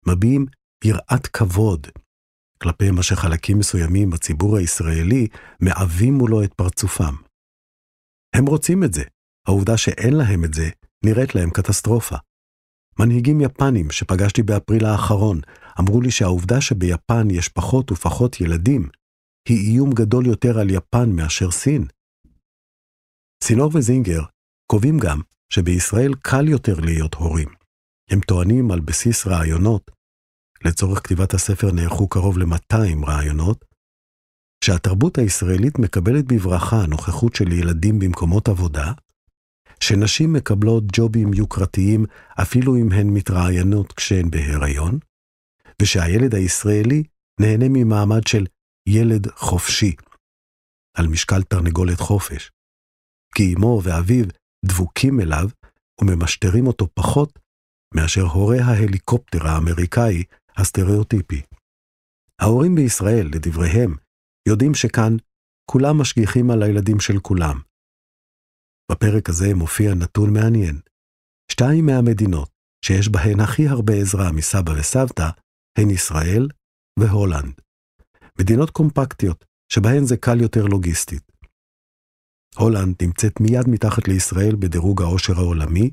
מביעים 0.08 0.46
יראת 0.84 1.28
כבוד 1.28 1.88
כלפי 2.62 2.92
מה 2.92 3.04
שחלקים 3.04 3.60
מסוימים 3.60 4.10
בציבור 4.10 4.58
הישראלי 4.58 5.28
מעווים 5.62 6.14
מולו 6.14 6.44
את 6.44 6.54
פרצופם. 6.54 7.16
הם 8.36 8.46
רוצים 8.46 8.84
את 8.84 8.94
זה, 8.94 9.04
העובדה 9.48 9.78
שאין 9.78 10.14
להם 10.14 10.44
את 10.44 10.54
זה 10.54 10.70
נראית 11.06 11.36
להם 11.36 11.50
קטסטרופה. 11.50 12.16
מנהיגים 13.00 13.42
יפנים 13.42 13.92
שפגשתי 13.92 14.44
באפריל 14.44 14.86
האחרון 14.86 15.42
אמרו 15.80 16.02
לי 16.02 16.12
שהעובדה 16.12 16.62
שביפן 16.62 17.28
יש 17.32 17.50
פחות 17.50 17.92
ופחות 17.92 18.42
ילדים 18.42 18.90
היא 19.50 19.72
איום 19.72 19.92
גדול 19.92 20.26
יותר 20.26 20.60
על 20.60 20.70
יפן 20.70 21.10
מאשר 21.16 21.52
סין. 21.52 21.86
סינור 23.44 23.72
וזינגר 23.74 24.22
קובעים 24.72 24.98
גם 25.00 25.22
שבישראל 25.50 26.14
קל 26.22 26.48
יותר 26.48 26.80
להיות 26.80 27.14
הורים. 27.14 27.50
הם 28.10 28.20
טוענים 28.20 28.72
על 28.72 28.80
בסיס 28.80 29.28
רעיונות 29.28 29.92
לצורך 30.66 31.00
כתיבת 31.04 31.34
הספר 31.34 31.72
נערכו 31.72 32.08
קרוב 32.08 32.38
ל-200 32.38 33.06
רעיונות, 33.08 33.66
שהתרבות 34.64 35.18
הישראלית 35.18 35.80
מקבלת 35.80 36.26
בברכה 36.26 36.86
נוכחות 36.88 37.36
של 37.36 37.52
ילדים 37.52 38.00
במקומות 38.00 38.48
עבודה, 38.48 38.94
שנשים 39.80 40.34
מקבלות 40.34 40.84
ג'ובים 40.94 41.34
יוקרתיים 41.34 42.06
אפילו 42.42 42.76
אם 42.76 42.92
הן 42.92 43.08
מתראיינות 43.08 43.94
כשהן 43.94 44.30
בהיריון, 44.30 45.00
ושהילד 45.82 46.36
הישראלי 46.36 47.04
נהנה 47.42 47.66
ממעמד 47.70 48.28
של 48.28 48.46
ילד 48.90 49.32
חופשי, 49.32 49.96
על 50.98 51.08
משקל 51.08 51.44
תרנגולת 51.44 52.00
חופש, 52.00 52.52
כי 53.36 53.54
אמו 53.54 53.82
ואביו 53.84 54.26
דבוקים 54.66 55.20
אליו 55.20 55.50
וממשטרים 56.02 56.68
אותו 56.68 56.88
פחות 56.94 57.40
מאשר 57.96 58.22
הורי 58.22 58.60
ההליקופטר 58.60 59.48
האמריקאי 59.48 60.24
הסטריאוטיפי. 60.58 61.42
ההורים 62.42 62.76
בישראל, 62.76 63.28
לדבריהם, 63.36 63.96
יודעים 64.48 64.76
שכאן 64.76 65.14
כולם 65.72 66.02
משגיחים 66.02 66.52
על 66.52 66.64
הילדים 66.64 67.00
של 67.00 67.20
כולם. 67.20 67.62
בפרק 68.92 69.30
הזה 69.30 69.54
מופיע 69.56 69.94
נתון 69.94 70.34
מעניין. 70.34 70.80
שתיים 71.52 71.86
מהמדינות 71.86 72.50
שיש 72.86 73.10
בהן 73.10 73.40
הכי 73.40 73.68
הרבה 73.68 73.94
עזרה 73.94 74.32
מסבא 74.32 74.72
וסבתא 74.80 75.30
הן 75.78 75.90
ישראל 75.90 76.48
והולנד. 77.00 77.54
מדינות 78.40 78.70
קומפקטיות, 78.70 79.46
שבהן 79.74 80.06
זה 80.06 80.18
קל 80.18 80.42
יותר 80.42 80.66
לוגיסטית. 80.66 81.32
הולנד 82.58 82.96
נמצאת 83.02 83.40
מיד 83.40 83.68
מתחת 83.68 84.08
לישראל 84.08 84.56
בדירוג 84.60 85.02
העושר 85.02 85.34
העולמי, 85.34 85.92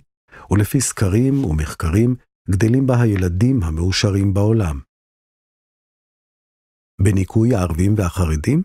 ולפי 0.51 0.81
סקרים 0.81 1.44
ומחקרים 1.44 2.16
גדלים 2.50 2.87
בה 2.87 2.94
הילדים 3.02 3.62
המאושרים 3.62 4.35
בעולם. 4.35 4.81
בניקוי 7.05 7.55
הערבים 7.55 7.94
והחרדים? 7.98 8.62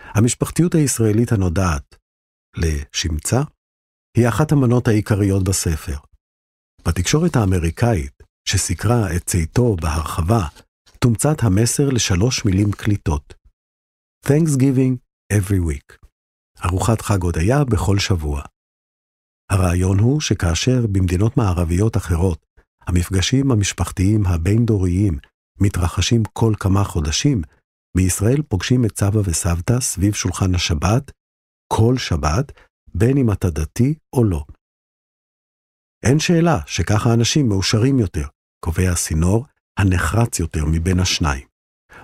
המשפחתיות 0.00 0.74
הישראלית 0.74 1.32
הנודעת 1.32 1.96
לשמצה 2.56 3.40
היא 4.16 4.28
אחת 4.28 4.52
המנות 4.52 4.88
העיקריות 4.88 5.44
בספר. 5.48 5.98
בתקשורת 6.88 7.36
האמריקאית, 7.36 8.22
שסיקרה 8.48 9.16
את 9.16 9.22
צאתו 9.26 9.76
בהרחבה, 9.82 10.42
תומצת 10.98 11.36
המסר 11.42 11.88
לשלוש 11.94 12.44
מילים 12.44 12.72
קליטות. 12.72 13.34
Thanksgiving 14.26 14.94
every 15.32 15.60
week. 15.70 16.06
ארוחת 16.64 17.00
חג 17.00 17.22
הודיה 17.22 17.64
בכל 17.64 17.98
שבוע. 17.98 18.42
הרעיון 19.52 19.98
הוא 19.98 20.20
שכאשר 20.20 20.86
במדינות 20.86 21.36
מערביות 21.36 21.96
אחרות 21.96 22.46
המפגשים 22.86 23.50
המשפחתיים 23.50 24.26
הבין-דוריים 24.26 25.18
מתרחשים 25.60 26.22
כל 26.32 26.52
כמה 26.60 26.84
חודשים, 26.84 27.42
בישראל 27.96 28.42
פוגשים 28.42 28.84
את 28.84 28.98
סבא 28.98 29.18
וסבתא 29.24 29.80
סביב 29.80 30.14
שולחן 30.14 30.54
השבת, 30.54 31.10
כל 31.72 31.98
שבת, 31.98 32.52
בין 32.94 33.18
אם 33.18 33.32
אתה 33.32 33.50
דתי 33.50 33.94
או 34.12 34.24
לא. 34.24 34.44
אין 36.04 36.18
שאלה 36.18 36.58
שככה 36.66 37.14
אנשים 37.14 37.48
מאושרים 37.48 37.98
יותר, 37.98 38.26
קובע 38.64 38.90
הסינור 38.90 39.46
הנחרץ 39.78 40.40
יותר 40.40 40.64
מבין 40.66 41.00
השניים. 41.00 41.46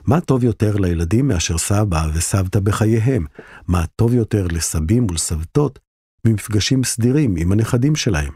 מה 0.07 0.21
טוב 0.21 0.45
יותר 0.45 0.77
לילדים 0.77 1.29
מאשר 1.29 1.59
סבא 1.59 2.09
וסבתא 2.15 2.61
בחייהם? 2.61 3.27
מה 3.69 3.87
טוב 3.97 4.15
יותר 4.15 4.47
לסבים 4.47 5.07
ולסבתות 5.11 5.79
ממפגשים 6.27 6.85
סדירים 6.85 7.35
עם 7.39 7.53
הנכדים 7.53 7.97
שלהם. 7.97 8.33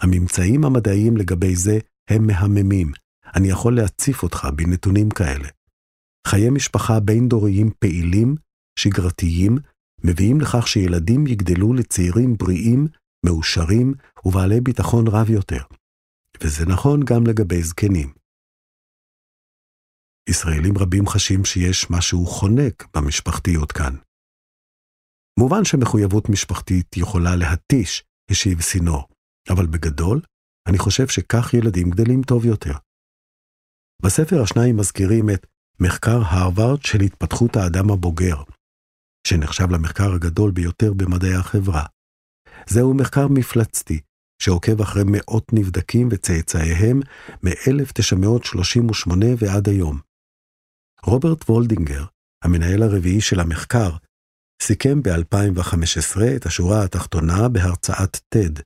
הממצאים 0.00 0.64
המדעיים 0.64 1.16
לגבי 1.16 1.56
זה 1.56 1.78
הם 2.10 2.26
מהממים. 2.26 2.92
אני 3.36 3.48
יכול 3.48 3.76
להציף 3.76 4.22
אותך 4.22 4.48
בנתונים 4.56 5.10
כאלה. 5.10 5.48
חיי 6.26 6.50
משפחה 6.50 7.00
בין-דוריים 7.00 7.70
פעילים, 7.78 8.34
שגרתיים, 8.78 9.58
מביאים 10.04 10.40
לכך 10.40 10.68
שילדים 10.68 11.26
יגדלו 11.26 11.74
לצעירים 11.74 12.36
בריאים, 12.36 12.86
מאושרים 13.26 13.94
ובעלי 14.24 14.60
ביטחון 14.60 15.04
רב 15.08 15.30
יותר. 15.30 15.62
וזה 16.42 16.66
נכון 16.66 17.00
גם 17.04 17.26
לגבי 17.26 17.62
זקנים. 17.62 18.12
ישראלים 20.28 20.78
רבים 20.78 21.06
חשים 21.06 21.44
שיש 21.44 21.90
משהו 21.90 22.26
חונק 22.26 22.96
במשפחתיות 22.96 23.72
כאן. 23.72 23.94
מובן 25.40 25.64
שמחויבות 25.64 26.28
משפחתית 26.28 26.96
יכולה 26.96 27.36
להתיש, 27.36 28.04
השיב 28.30 28.60
סינור, 28.60 29.08
אבל 29.50 29.66
בגדול, 29.66 30.20
אני 30.68 30.78
חושב 30.78 31.08
שכך 31.08 31.54
ילדים 31.54 31.90
גדלים 31.90 32.22
טוב 32.22 32.44
יותר. 32.44 32.72
בספר 34.02 34.42
השניים 34.42 34.76
מזכירים 34.76 35.30
את 35.30 35.46
מחקר 35.80 36.20
הרווארד 36.24 36.82
של 36.82 37.00
התפתחות 37.00 37.56
האדם 37.56 37.90
הבוגר, 37.90 38.36
שנחשב 39.26 39.70
למחקר 39.70 40.12
הגדול 40.14 40.50
ביותר 40.50 40.92
במדעי 40.96 41.34
החברה. 41.34 41.84
זהו 42.66 42.94
מחקר 42.94 43.28
מפלצתי, 43.28 44.00
שעוקב 44.42 44.80
אחרי 44.80 45.02
מאות 45.06 45.52
נבדקים 45.52 46.08
וצאצאיהם 46.10 47.00
מ-1938 47.42 49.12
ועד 49.38 49.68
היום. 49.68 49.98
רוברט 51.04 51.50
וולדינגר, 51.50 52.04
המנהל 52.44 52.82
הרביעי 52.82 53.20
של 53.20 53.40
המחקר, 53.40 53.90
סיכם 54.62 55.02
ב-2015 55.02 56.36
את 56.36 56.46
השורה 56.46 56.84
התחתונה 56.84 57.48
בהרצאת 57.48 58.16
TED. 58.34 58.62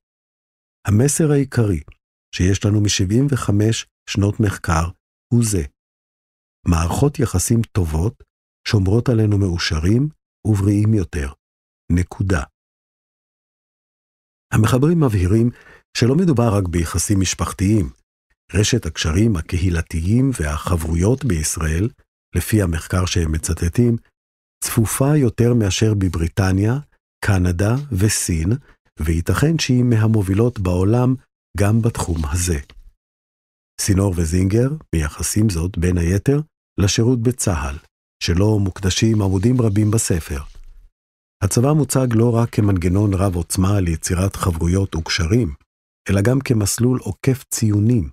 המסר 0.87 1.31
העיקרי 1.33 1.81
שיש 2.35 2.65
לנו 2.65 2.81
מ-75 2.81 3.51
שנות 4.11 4.41
מחקר 4.41 4.89
הוא 5.33 5.45
זה: 5.45 5.63
מערכות 6.69 7.19
יחסים 7.19 7.63
טובות 7.63 8.23
שומרות 8.69 9.09
עלינו 9.09 9.39
מאושרים 9.39 10.09
ובריאים 10.47 10.95
יותר. 10.95 11.33
נקודה. 11.93 12.43
המחברים 14.53 15.01
מבהירים 15.01 15.51
שלא 15.97 16.15
מדובר 16.15 16.57
רק 16.57 16.69
ביחסים 16.69 17.21
משפחתיים. 17.21 17.91
רשת 18.55 18.87
הקשרים 18.87 19.37
הקהילתיים 19.37 20.31
והחברויות 20.41 21.25
בישראל, 21.25 21.89
לפי 22.37 22.63
המחקר 22.63 23.07
שהם 23.07 23.33
מצטטים, 23.33 23.97
צפופה 24.65 25.17
יותר 25.17 25.55
מאשר 25.55 25.95
בבריטניה, 25.95 26.79
קנדה 27.25 27.75
וסין, 27.93 28.53
וייתכן 29.01 29.59
שהיא 29.59 29.83
מהמובילות 29.83 30.59
בעולם 30.59 31.15
גם 31.57 31.83
בתחום 31.83 32.17
הזה. 32.33 32.59
סינור 33.81 34.15
וזינגר 34.17 34.69
מייחסים 34.95 35.51
זאת, 35.51 35.79
בין 35.79 35.99
היתר, 35.99 36.41
לשירות 36.81 37.23
בצה"ל, 37.23 37.77
שלו 38.23 38.59
מוקדשים 38.59 39.23
עמודים 39.23 39.61
רבים 39.61 39.91
בספר. 39.91 40.41
הצבא 41.45 41.73
מוצג 41.73 42.07
לא 42.15 42.37
רק 42.37 42.49
כמנגנון 42.55 43.15
רב 43.15 43.35
עוצמה 43.37 43.81
ליצירת 43.81 44.37
חברויות 44.37 44.95
וקשרים, 44.95 45.55
אלא 46.11 46.21
גם 46.21 46.41
כמסלול 46.41 46.99
עוקף 46.99 47.45
ציונים, 47.51 48.11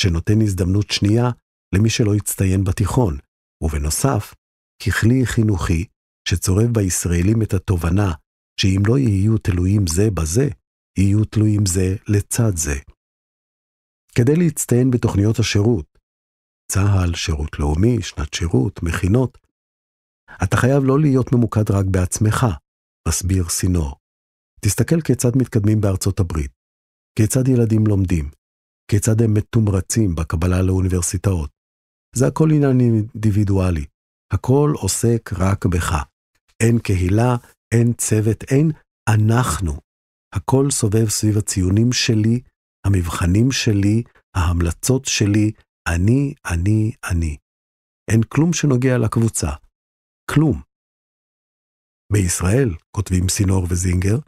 שנותן 0.00 0.40
הזדמנות 0.42 0.90
שנייה 0.90 1.30
למי 1.74 1.90
שלא 1.90 2.14
הצטיין 2.14 2.64
בתיכון, 2.64 3.18
ובנוסף, 3.62 4.34
ככלי 4.82 5.26
חינוכי 5.26 5.84
שצורב 6.28 6.66
בישראלים 6.72 7.42
את 7.42 7.54
התובנה 7.54 8.12
שאם 8.60 8.82
לא 8.86 8.98
יהיו 8.98 9.38
תלויים 9.38 9.86
זה 9.86 10.10
בזה, 10.10 10.48
יהיו 10.98 11.24
תלויים 11.24 11.66
זה 11.66 11.96
לצד 12.08 12.56
זה. 12.56 12.74
כדי 14.14 14.36
להצטיין 14.36 14.90
בתוכניות 14.90 15.38
השירות, 15.38 15.98
צה"ל, 16.72 17.14
שירות 17.14 17.58
לאומי, 17.58 18.02
שנת 18.02 18.34
שירות, 18.34 18.82
מכינות, 18.82 19.38
אתה 20.42 20.56
חייב 20.56 20.84
לא 20.84 21.00
להיות 21.00 21.32
ממוקד 21.32 21.70
רק 21.70 21.86
בעצמך, 21.90 22.46
מסביר 23.08 23.48
סינור. 23.48 23.96
תסתכל 24.64 25.00
כיצד 25.00 25.30
מתקדמים 25.36 25.80
בארצות 25.80 26.20
הברית, 26.20 26.52
כיצד 27.18 27.48
ילדים 27.48 27.86
לומדים, 27.86 28.30
כיצד 28.90 29.22
הם 29.22 29.34
מתומרצים 29.34 30.14
בקבלה 30.14 30.62
לאוניברסיטאות. 30.62 31.50
זה 32.16 32.26
הכל 32.26 32.48
עניין 32.50 32.80
אינדיבידואלי, 32.80 33.84
הכל 34.32 34.72
עוסק 34.76 35.32
רק 35.32 35.66
בך. 35.66 35.92
אין 36.60 36.78
קהילה, 36.78 37.36
אין 37.74 37.92
צוות, 37.92 38.42
אין 38.50 38.70
אנחנו. 39.08 39.72
הכל 40.34 40.70
סובב 40.70 41.08
סביב 41.08 41.38
הציונים 41.38 41.92
שלי, 41.92 42.40
המבחנים 42.86 43.52
שלי, 43.52 44.02
ההמלצות 44.36 45.04
שלי, 45.04 45.52
אני, 45.88 46.34
אני, 46.50 46.92
אני. 47.10 47.36
אין 48.10 48.22
כלום 48.28 48.52
שנוגע 48.52 48.98
לקבוצה. 48.98 49.50
כלום. 50.30 50.62
בישראל, 52.12 52.68
כותבים 52.96 53.28
סינור 53.28 53.66
וזינגר, 53.70 54.18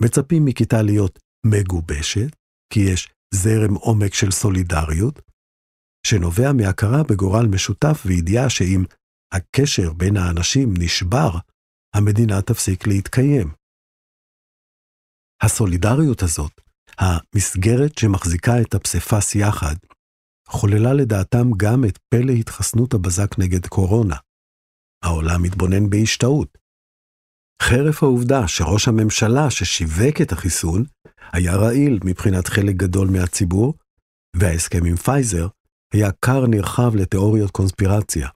מצפים 0.00 0.44
מכיתה 0.44 0.82
להיות 0.82 1.18
מגובשת, 1.46 2.36
כי 2.72 2.80
יש 2.80 3.08
זרם 3.34 3.74
עומק 3.74 4.14
של 4.14 4.30
סולידריות, 4.30 5.22
שנובע 6.06 6.52
מהכרה 6.52 7.02
בגורל 7.02 7.46
משותף 7.46 8.02
וידיעה 8.06 8.50
שאם 8.50 8.84
הקשר 9.32 9.92
בין 9.92 10.16
האנשים 10.16 10.74
נשבר, 10.78 11.30
המדינה 11.94 12.42
תפסיק 12.42 12.86
להתקיים. 12.86 13.48
הסולידריות 15.42 16.22
הזאת, 16.22 16.60
המסגרת 16.98 17.98
שמחזיקה 17.98 18.60
את 18.60 18.74
הפסיפס 18.74 19.34
יחד, 19.34 19.76
חוללה 20.48 20.92
לדעתם 20.94 21.46
גם 21.56 21.84
את 21.84 21.98
פלא 22.08 22.32
התחסנות 22.32 22.94
הבזק 22.94 23.38
נגד 23.38 23.66
קורונה. 23.66 24.16
העולם 25.04 25.42
מתבונן 25.42 25.90
בהשתאות. 25.90 26.58
חרף 27.62 28.02
העובדה 28.02 28.48
שראש 28.48 28.88
הממשלה 28.88 29.50
ששיווק 29.50 30.20
את 30.22 30.32
החיסון 30.32 30.84
היה 31.32 31.56
רעיל 31.56 31.98
מבחינת 32.04 32.48
חלק 32.48 32.76
גדול 32.76 33.08
מהציבור, 33.08 33.74
וההסכם 34.36 34.84
עם 34.84 34.96
פייזר 34.96 35.48
היה 35.92 36.12
כר 36.12 36.46
נרחב 36.46 36.96
לתיאוריות 36.96 37.50
קונספירציה. 37.50 38.28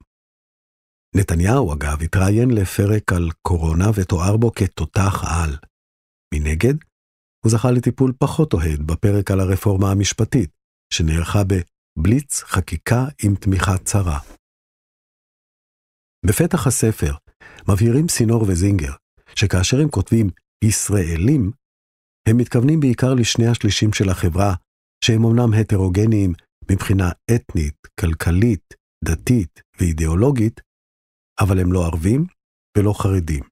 נתניהו, 1.17 1.75
אגב, 1.75 2.03
התראיין 2.03 2.51
לפרק 2.51 3.13
על 3.13 3.31
קורונה 3.43 3.85
ותואר 3.95 4.37
בו 4.37 4.53
כתותח 4.53 5.25
על. 5.25 5.57
מנגד, 6.35 6.75
הוא 7.45 7.53
זכה 7.53 7.71
לטיפול 7.71 8.13
פחות 8.19 8.53
אוהד 8.53 8.87
בפרק 8.87 9.31
על 9.31 9.41
הרפורמה 9.41 9.91
המשפטית, 9.91 10.51
שנערכה 10.93 11.39
בבליץ 11.45 12.43
חקיקה 12.43 13.05
עם 13.25 13.35
תמיכה 13.35 13.79
צרה. 13.79 14.19
בפתח 16.27 16.67
הספר 16.67 17.15
מבהירים 17.69 18.09
סינור 18.09 18.43
וזינגר 18.49 18.93
שכאשר 19.35 19.81
הם 19.81 19.89
כותבים 19.89 20.31
ישראלים, 20.65 21.51
הם 22.29 22.37
מתכוונים 22.37 22.81
בעיקר 22.81 23.15
לשני 23.15 23.47
השלישים 23.47 23.93
של 23.93 24.09
החברה, 24.09 24.55
שהם 25.05 25.25
אמנם 25.25 25.53
הטרוגניים 25.61 26.33
מבחינה 26.71 27.11
אתנית, 27.35 27.77
כלכלית, 28.01 28.75
דתית 29.05 29.61
ואידיאולוגית, 29.81 30.61
אבל 31.41 31.61
הם 31.61 31.73
לא 31.73 31.87
ערבים 31.87 32.27
ולא 32.79 32.93
חרדים. 32.97 33.45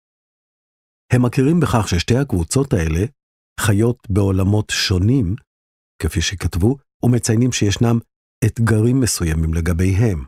הם 1.13 1.23
מכירים 1.23 1.61
בכך 1.61 1.89
ששתי 1.89 2.17
הקבוצות 2.17 2.73
האלה 2.73 3.05
חיות 3.61 4.11
בעולמות 4.11 4.71
שונים, 4.71 5.35
כפי 6.03 6.21
שכתבו, 6.21 6.77
ומציינים 7.03 7.53
שישנם 7.53 7.99
אתגרים 8.47 9.01
מסוימים 9.01 9.55
לגביהם. 9.55 10.25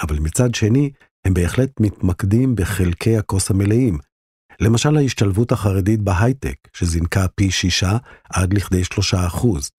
אבל 0.00 0.18
מצד 0.18 0.54
שני, 0.54 0.90
הם 1.24 1.34
בהחלט 1.34 1.70
מתמקדים 1.80 2.54
בחלקי 2.54 3.16
הכוס 3.16 3.50
המלאים. 3.50 3.98
למשל 4.60 4.96
ההשתלבות 4.96 5.52
החרדית 5.52 6.00
בהייטק, 6.00 6.56
שזינקה 6.72 7.28
פי 7.28 7.50
שישה 7.50 7.96
עד 8.30 8.54
לכדי 8.54 8.84
שלושה 8.84 9.26
אחוז. 9.26 9.70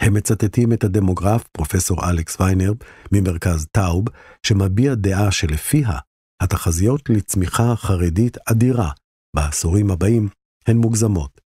הם 0.00 0.14
מצטטים 0.14 0.72
את 0.72 0.84
הדמוגרף, 0.84 1.44
פרופסור 1.52 2.10
אלכס 2.10 2.40
ויינר, 2.40 2.72
ממרכז 3.12 3.66
טאוב, 3.72 4.04
שמביע 4.46 4.94
דעה 4.94 5.30
שלפיה 5.30 5.98
התחזיות 6.42 7.10
לצמיחה 7.10 7.76
חרדית 7.76 8.36
אדירה 8.50 8.90
בעשורים 9.36 9.90
הבאים 9.90 10.28
הן 10.66 10.76
מוגזמות. 10.76 11.40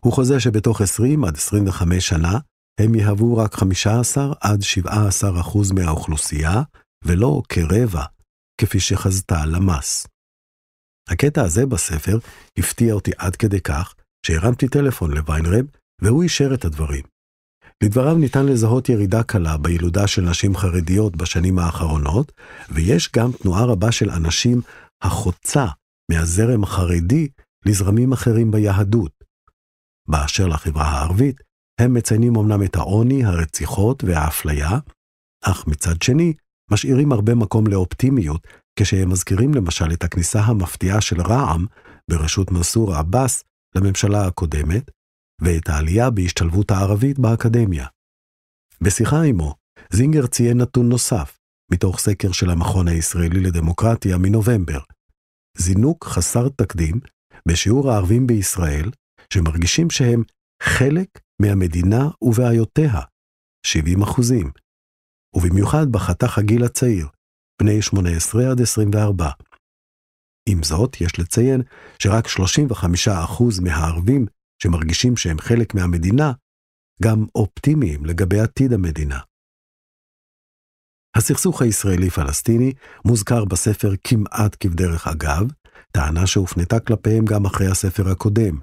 הוא 0.00 0.12
חוזה 0.12 0.40
שבתוך 0.40 0.80
20 0.80 1.24
עד 1.24 1.36
25 1.36 2.08
שנה 2.08 2.38
הם 2.80 2.94
יהוו 2.94 3.36
רק 3.36 3.54
15 3.54 4.32
עד 4.40 4.62
17 4.62 5.40
אחוז 5.40 5.72
מהאוכלוסייה, 5.72 6.62
ולא 7.04 7.42
כרבע, 7.48 8.04
כפי 8.60 8.80
שחזתה 8.80 9.46
למ"ס. 9.46 10.06
הקטע 11.08 11.42
הזה 11.42 11.66
בספר 11.66 12.18
הפתיע 12.58 12.94
אותי 12.94 13.10
עד 13.18 13.36
כדי 13.36 13.60
כך 13.60 13.94
שהרמתי 14.26 14.68
טלפון 14.68 15.10
לוויינרב, 15.10 15.64
והוא 16.02 16.22
אישר 16.22 16.54
את 16.54 16.64
הדברים. 16.64 17.17
לדבריו 17.82 18.18
ניתן 18.18 18.46
לזהות 18.46 18.88
ירידה 18.88 19.22
קלה 19.22 19.56
בילודה 19.56 20.06
של 20.06 20.22
נשים 20.22 20.56
חרדיות 20.56 21.16
בשנים 21.16 21.58
האחרונות, 21.58 22.32
ויש 22.70 23.10
גם 23.16 23.32
תנועה 23.32 23.64
רבה 23.64 23.92
של 23.92 24.10
אנשים 24.10 24.60
החוצה 25.02 25.66
מהזרם 26.10 26.62
החרדי 26.62 27.28
לזרמים 27.66 28.12
אחרים 28.12 28.50
ביהדות. 28.50 29.12
באשר 30.08 30.46
לחברה 30.46 30.84
הערבית, 30.84 31.40
הם 31.80 31.94
מציינים 31.94 32.36
אמנם 32.36 32.62
את 32.62 32.76
העוני, 32.76 33.24
הרציחות 33.24 34.04
והאפליה, 34.04 34.78
אך 35.44 35.66
מצד 35.66 36.02
שני, 36.02 36.32
משאירים 36.70 37.12
הרבה 37.12 37.34
מקום 37.34 37.66
לאופטימיות, 37.66 38.46
כשהם 38.78 39.10
מזכירים 39.10 39.54
למשל 39.54 39.92
את 39.92 40.04
הכניסה 40.04 40.40
המפתיעה 40.40 41.00
של 41.00 41.20
רע"מ 41.20 41.66
בראשות 42.10 42.50
מנסור 42.50 42.94
עבאס 42.94 43.44
לממשלה 43.74 44.26
הקודמת, 44.26 44.90
ואת 45.42 45.68
העלייה 45.68 46.10
בהשתלבות 46.10 46.70
הערבית 46.70 47.18
באקדמיה. 47.18 47.86
בשיחה 48.80 49.22
עמו, 49.22 49.54
זינגר 49.92 50.26
ציין 50.26 50.58
נתון 50.58 50.88
נוסף, 50.88 51.38
מתוך 51.72 51.98
סקר 51.98 52.32
של 52.32 52.50
המכון 52.50 52.88
הישראלי 52.88 53.40
לדמוקרטיה 53.40 54.18
מנובמבר. 54.18 54.80
זינוק 55.58 56.04
חסר 56.04 56.48
תקדים 56.48 57.00
בשיעור 57.48 57.90
הערבים 57.90 58.26
בישראל, 58.26 58.90
שמרגישים 59.32 59.90
שהם 59.90 60.22
חלק 60.62 61.08
מהמדינה 61.42 62.08
ובעיותיה, 62.22 63.00
70 63.66 64.02
אחוזים, 64.02 64.50
ובמיוחד 65.36 65.86
בחתך 65.90 66.38
הגיל 66.38 66.64
הצעיר, 66.64 67.08
בני 67.62 67.82
18 67.82 68.50
עד 68.50 68.60
24. 68.60 69.30
עם 70.48 70.62
זאת, 70.62 71.00
יש 71.00 71.18
לציין 71.18 71.62
שרק 71.98 72.26
35% 72.26 73.62
מהערבים 73.62 74.26
שמרגישים 74.62 75.16
שהם 75.16 75.38
חלק 75.38 75.74
מהמדינה, 75.74 76.32
גם 77.02 77.24
אופטימיים 77.34 78.04
לגבי 78.04 78.40
עתיד 78.40 78.72
המדינה. 78.72 79.18
הסכסוך 81.16 81.62
הישראלי-פלסטיני 81.62 82.72
מוזכר 83.04 83.44
בספר 83.44 83.92
כמעט 84.04 84.56
כבדרך 84.60 85.06
אגב, 85.06 85.46
טענה 85.92 86.26
שהופנתה 86.26 86.80
כלפיהם 86.80 87.24
גם 87.24 87.46
אחרי 87.46 87.66
הספר 87.66 88.08
הקודם. 88.08 88.58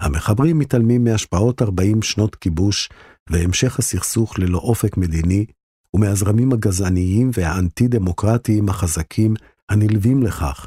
המחברים 0.00 0.58
מתעלמים 0.58 1.04
מהשפעות 1.04 1.62
40 1.62 2.02
שנות 2.02 2.34
כיבוש 2.34 2.88
והמשך 3.30 3.78
הסכסוך 3.78 4.38
ללא 4.38 4.58
אופק 4.58 4.96
מדיני, 4.96 5.46
ומהזרמים 5.94 6.52
הגזעניים 6.52 7.30
והאנטי-דמוקרטיים 7.34 8.68
החזקים 8.68 9.34
הנלווים 9.68 10.22
לכך, 10.22 10.66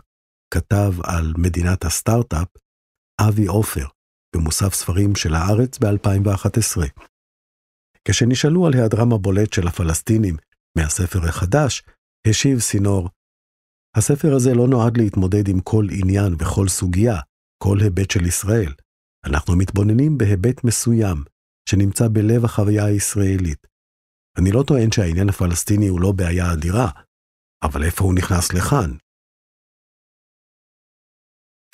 כתב 0.54 0.94
על 1.04 1.34
מדינת 1.38 1.86
הסטארט-אפ 1.86 2.48
אבי 3.22 3.46
עופר, 3.46 3.86
במוסף 4.36 4.74
ספרים 4.74 5.16
של 5.16 5.34
הארץ 5.34 5.80
ב-2011. 5.80 6.82
כשנשאלו 8.08 8.68
על 8.68 8.74
היעדרם 8.74 9.14
הבולט 9.14 9.54
של 9.54 9.68
הפלסטינים 9.68 10.36
מהספר 10.78 11.20
החדש, 11.30 11.84
השיב 12.28 12.60
סינור, 12.60 13.10
הספר 13.98 14.36
הזה 14.36 14.54
לא 14.54 14.68
נועד 14.68 14.98
להתמודד 14.98 15.48
עם 15.48 15.60
כל 15.60 15.86
עניין 16.00 16.34
וכל 16.40 16.68
סוגיה, 16.68 17.16
כל 17.64 17.78
היבט 17.82 18.12
של 18.12 18.26
ישראל. 18.26 18.74
אנחנו 19.26 19.58
מתבוננים 19.58 20.18
בהיבט 20.18 20.64
מסוים, 20.64 21.18
שנמצא 21.70 22.08
בלב 22.14 22.46
החוויה 22.46 22.86
הישראלית. 22.86 23.68
אני 24.38 24.52
לא 24.52 24.64
טוען 24.68 24.92
שהעניין 24.92 25.30
הפלסטיני 25.30 25.88
הוא 25.88 26.02
לא 26.02 26.12
בעיה 26.12 26.54
אדירה, 26.54 26.90
אבל 27.64 27.84
איפה 27.84 28.04
הוא 28.04 28.14
נכנס 28.16 28.54
לכאן? 28.54 28.98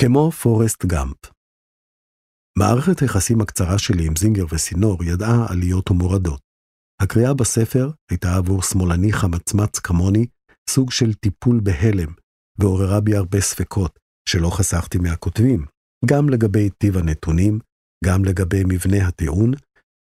כמו 0.02 0.32
פורסט 0.32 0.86
גאמפ. 0.86 1.37
מערכת 2.60 3.00
היחסים 3.00 3.42
הקצרה 3.42 3.78
שלי 3.78 4.08
עם 4.08 4.16
זינגר 4.16 4.46
וסינור 4.52 5.04
ידעה 5.04 5.46
עליות 5.50 5.92
ומורדות. 5.92 6.42
הקריאה 7.02 7.34
בספר 7.34 7.90
הייתה 8.12 8.36
עבור 8.36 8.62
שמאלני 8.64 9.14
חמצמץ 9.14 9.80
כמוני 9.80 10.26
סוג 10.70 10.92
של 10.92 11.14
טיפול 11.14 11.60
בהלם, 11.64 12.14
ועוררה 12.60 13.02
בי 13.02 13.16
הרבה 13.16 13.42
ספקות, 13.42 14.00
שלא 14.30 14.50
חסכתי 14.50 14.98
מהכותבים, 14.98 15.66
גם 16.06 16.30
לגבי 16.30 16.70
טיב 16.70 16.98
הנתונים, 16.98 17.60
גם 18.06 18.26
לגבי 18.26 18.64
מבנה 18.68 19.08
הטיעון, 19.08 19.52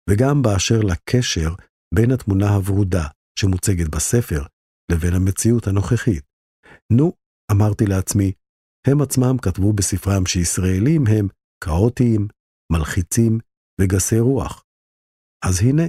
וגם 0.09 0.41
באשר 0.41 0.79
לקשר 0.79 1.53
בין 1.95 2.11
התמונה 2.11 2.49
הוורודה 2.49 3.07
שמוצגת 3.39 3.89
בספר 3.89 4.43
לבין 4.91 5.13
המציאות 5.13 5.67
הנוכחית. 5.67 6.23
נו, 6.93 7.13
אמרתי 7.51 7.85
לעצמי, 7.85 8.31
הם 8.87 9.01
עצמם 9.01 9.37
כתבו 9.41 9.73
בספרם 9.73 10.25
שישראלים 10.25 11.07
הם 11.07 11.27
כאוטיים, 11.63 12.27
מלחיצים 12.73 13.39
וגסי 13.81 14.19
רוח. 14.19 14.63
אז 15.45 15.59
הנה. 15.61 15.83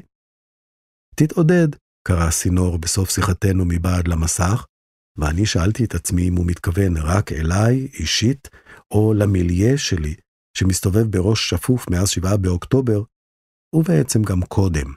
תתעודד, 1.16 1.68
קרא 2.08 2.30
סינור 2.30 2.78
בסוף 2.78 3.10
שיחתנו 3.10 3.64
מבעד 3.68 4.08
למסך, 4.08 4.66
ואני 5.18 5.46
שאלתי 5.46 5.84
את 5.84 5.94
עצמי 5.94 6.28
אם 6.28 6.36
הוא 6.36 6.46
מתכוון 6.46 6.96
רק 6.96 7.32
אליי, 7.32 7.88
אישית, 8.00 8.48
או 8.90 9.14
למיליה 9.14 9.78
שלי, 9.78 10.14
שמסתובב 10.58 11.06
בראש 11.10 11.50
שפוף 11.50 11.90
מאז 11.90 12.08
7 12.08 12.36
באוקטובר, 12.36 13.02
ובעצם 13.74 14.22
גם 14.22 14.42
קודם. 14.42 14.88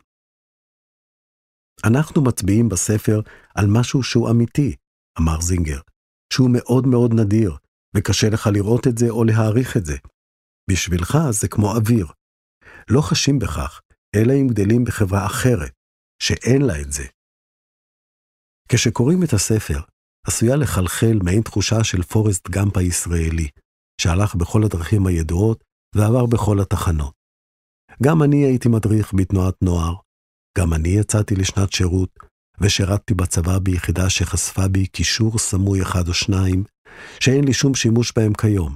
אנחנו 1.87 2.23
מצביעים 2.23 2.69
בספר 2.69 3.21
על 3.55 3.65
משהו 3.69 4.03
שהוא 4.03 4.29
אמיתי, 4.31 4.75
אמר 5.19 5.41
זינגר, 5.41 5.81
שהוא 6.33 6.49
מאוד 6.53 6.87
מאוד 6.87 7.13
נדיר, 7.13 7.57
וקשה 7.95 8.29
לך 8.29 8.49
לראות 8.53 8.87
את 8.87 8.97
זה 8.97 9.09
או 9.09 9.23
להעריך 9.23 9.77
את 9.77 9.85
זה. 9.85 9.97
בשבילך 10.69 11.17
זה 11.31 11.47
כמו 11.47 11.75
אוויר. 11.75 12.07
לא 12.89 13.01
חשים 13.01 13.39
בכך, 13.39 13.81
אלא 14.15 14.33
אם 14.33 14.47
גדלים 14.47 14.83
בחברה 14.83 15.25
אחרת, 15.25 15.71
שאין 16.23 16.61
לה 16.61 16.81
את 16.81 16.91
זה. 16.91 17.03
כשקוראים 18.69 19.23
את 19.23 19.33
הספר, 19.33 19.79
עשויה 20.27 20.55
לחלחל 20.55 21.19
מעין 21.23 21.41
תחושה 21.41 21.83
של 21.83 22.03
פורסט 22.03 22.49
גאמפ 22.49 22.77
הישראלי, 22.77 23.47
שהלך 24.01 24.35
בכל 24.35 24.63
הדרכים 24.63 25.07
הידועות 25.07 25.63
ועבר 25.95 26.25
בכל 26.25 26.59
התחנות. 26.61 27.13
גם 28.03 28.23
אני 28.23 28.45
הייתי 28.45 28.69
מדריך 28.69 29.13
בתנועת 29.13 29.55
נוער, 29.61 29.95
גם 30.57 30.73
אני 30.73 30.89
יצאתי 30.89 31.35
לשנת 31.35 31.71
שירות, 31.71 32.09
ושירתתי 32.61 33.13
בצבא 33.13 33.59
ביחידה 33.59 34.09
שחשפה 34.09 34.67
בי 34.67 34.87
קישור 34.87 35.39
סמוי 35.39 35.81
אחד 35.81 36.07
או 36.07 36.13
שניים, 36.13 36.63
שאין 37.19 37.43
לי 37.43 37.53
שום 37.53 37.75
שימוש 37.75 38.13
בהם 38.15 38.33
כיום. 38.33 38.75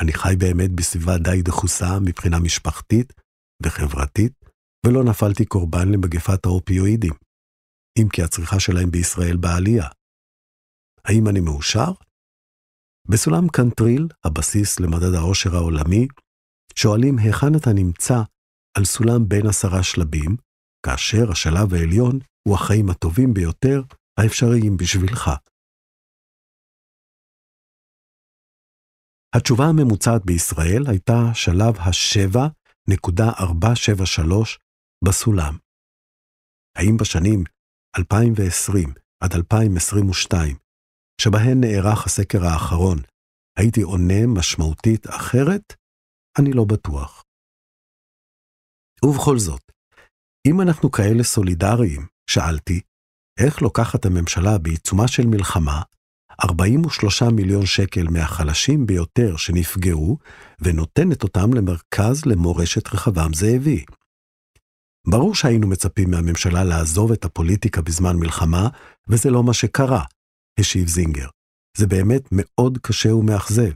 אני 0.00 0.12
חי 0.12 0.34
באמת 0.38 0.70
בסביבה 0.70 1.18
די 1.18 1.42
דחוסה 1.42 1.98
מבחינה 2.00 2.38
משפחתית 2.38 3.12
וחברתית, 3.62 4.32
ולא 4.86 5.04
נפלתי 5.04 5.44
קורבן 5.44 5.88
למגפת 5.88 6.46
האופיואידים, 6.46 7.12
אם 7.98 8.08
כי 8.12 8.22
הצריכה 8.22 8.60
שלהם 8.60 8.90
בישראל 8.90 9.36
בעלייה. 9.36 9.88
האם 11.04 11.28
אני 11.28 11.40
מאושר? 11.40 11.92
בסולם 13.08 13.48
קנטריל, 13.48 14.08
הבסיס 14.24 14.80
למדד 14.80 15.14
העושר 15.14 15.56
העולמי, 15.56 16.08
שואלים 16.74 17.18
היכן 17.18 17.54
אתה 17.56 17.72
נמצא 17.72 18.22
על 18.78 18.84
סולם 18.84 19.28
בין 19.28 19.46
עשרה 19.46 19.82
שלבים, 19.82 20.36
כאשר 20.86 21.30
השלב 21.30 21.74
העליון 21.74 22.18
הוא 22.48 22.54
החיים 22.54 22.90
הטובים 22.90 23.34
ביותר 23.34 23.82
האפשריים 24.18 24.76
בשבילך. 24.76 25.30
התשובה 29.36 29.64
הממוצעת 29.64 30.24
בישראל 30.24 30.82
הייתה 30.86 31.34
שלב 31.34 31.78
ה-7.473 31.78 34.58
בסולם. 35.04 35.58
האם 36.78 36.96
בשנים 37.00 37.44
2020 37.98 38.94
עד 39.24 39.34
2022, 39.34 40.56
שבהן 41.20 41.60
נערך 41.60 42.06
הסקר 42.06 42.44
האחרון, 42.44 42.98
הייתי 43.58 43.82
עונה 43.82 44.26
משמעותית 44.26 45.06
אחרת? 45.06 45.72
אני 46.38 46.52
לא 46.52 46.64
בטוח. 46.64 47.24
ובכל 49.04 49.38
זאת, 49.38 49.72
אם 50.46 50.60
אנחנו 50.60 50.90
כאלה 50.90 51.22
סולידריים, 51.22 52.06
שאלתי, 52.30 52.80
איך 53.40 53.62
לוקחת 53.62 54.04
הממשלה 54.04 54.58
בעיצומה 54.58 55.08
של 55.08 55.26
מלחמה 55.26 55.82
43 56.44 57.22
מיליון 57.22 57.66
שקל 57.66 58.08
מהחלשים 58.10 58.86
ביותר 58.86 59.36
שנפגעו, 59.36 60.18
ונותנת 60.60 61.22
אותם 61.22 61.54
למרכז 61.54 62.26
למורשת 62.26 62.94
רחבעם 62.94 63.34
זאבי. 63.34 63.84
ברור 65.10 65.34
שהיינו 65.34 65.68
מצפים 65.68 66.10
מהממשלה 66.10 66.64
לעזוב 66.64 67.12
את 67.12 67.24
הפוליטיקה 67.24 67.82
בזמן 67.82 68.16
מלחמה, 68.16 68.68
וזה 69.08 69.30
לא 69.30 69.42
מה 69.42 69.54
שקרה, 69.54 70.04
השיב 70.60 70.88
זינגר. 70.88 71.28
זה 71.76 71.86
באמת 71.86 72.22
מאוד 72.32 72.78
קשה 72.82 73.14
ומאכזב. 73.14 73.70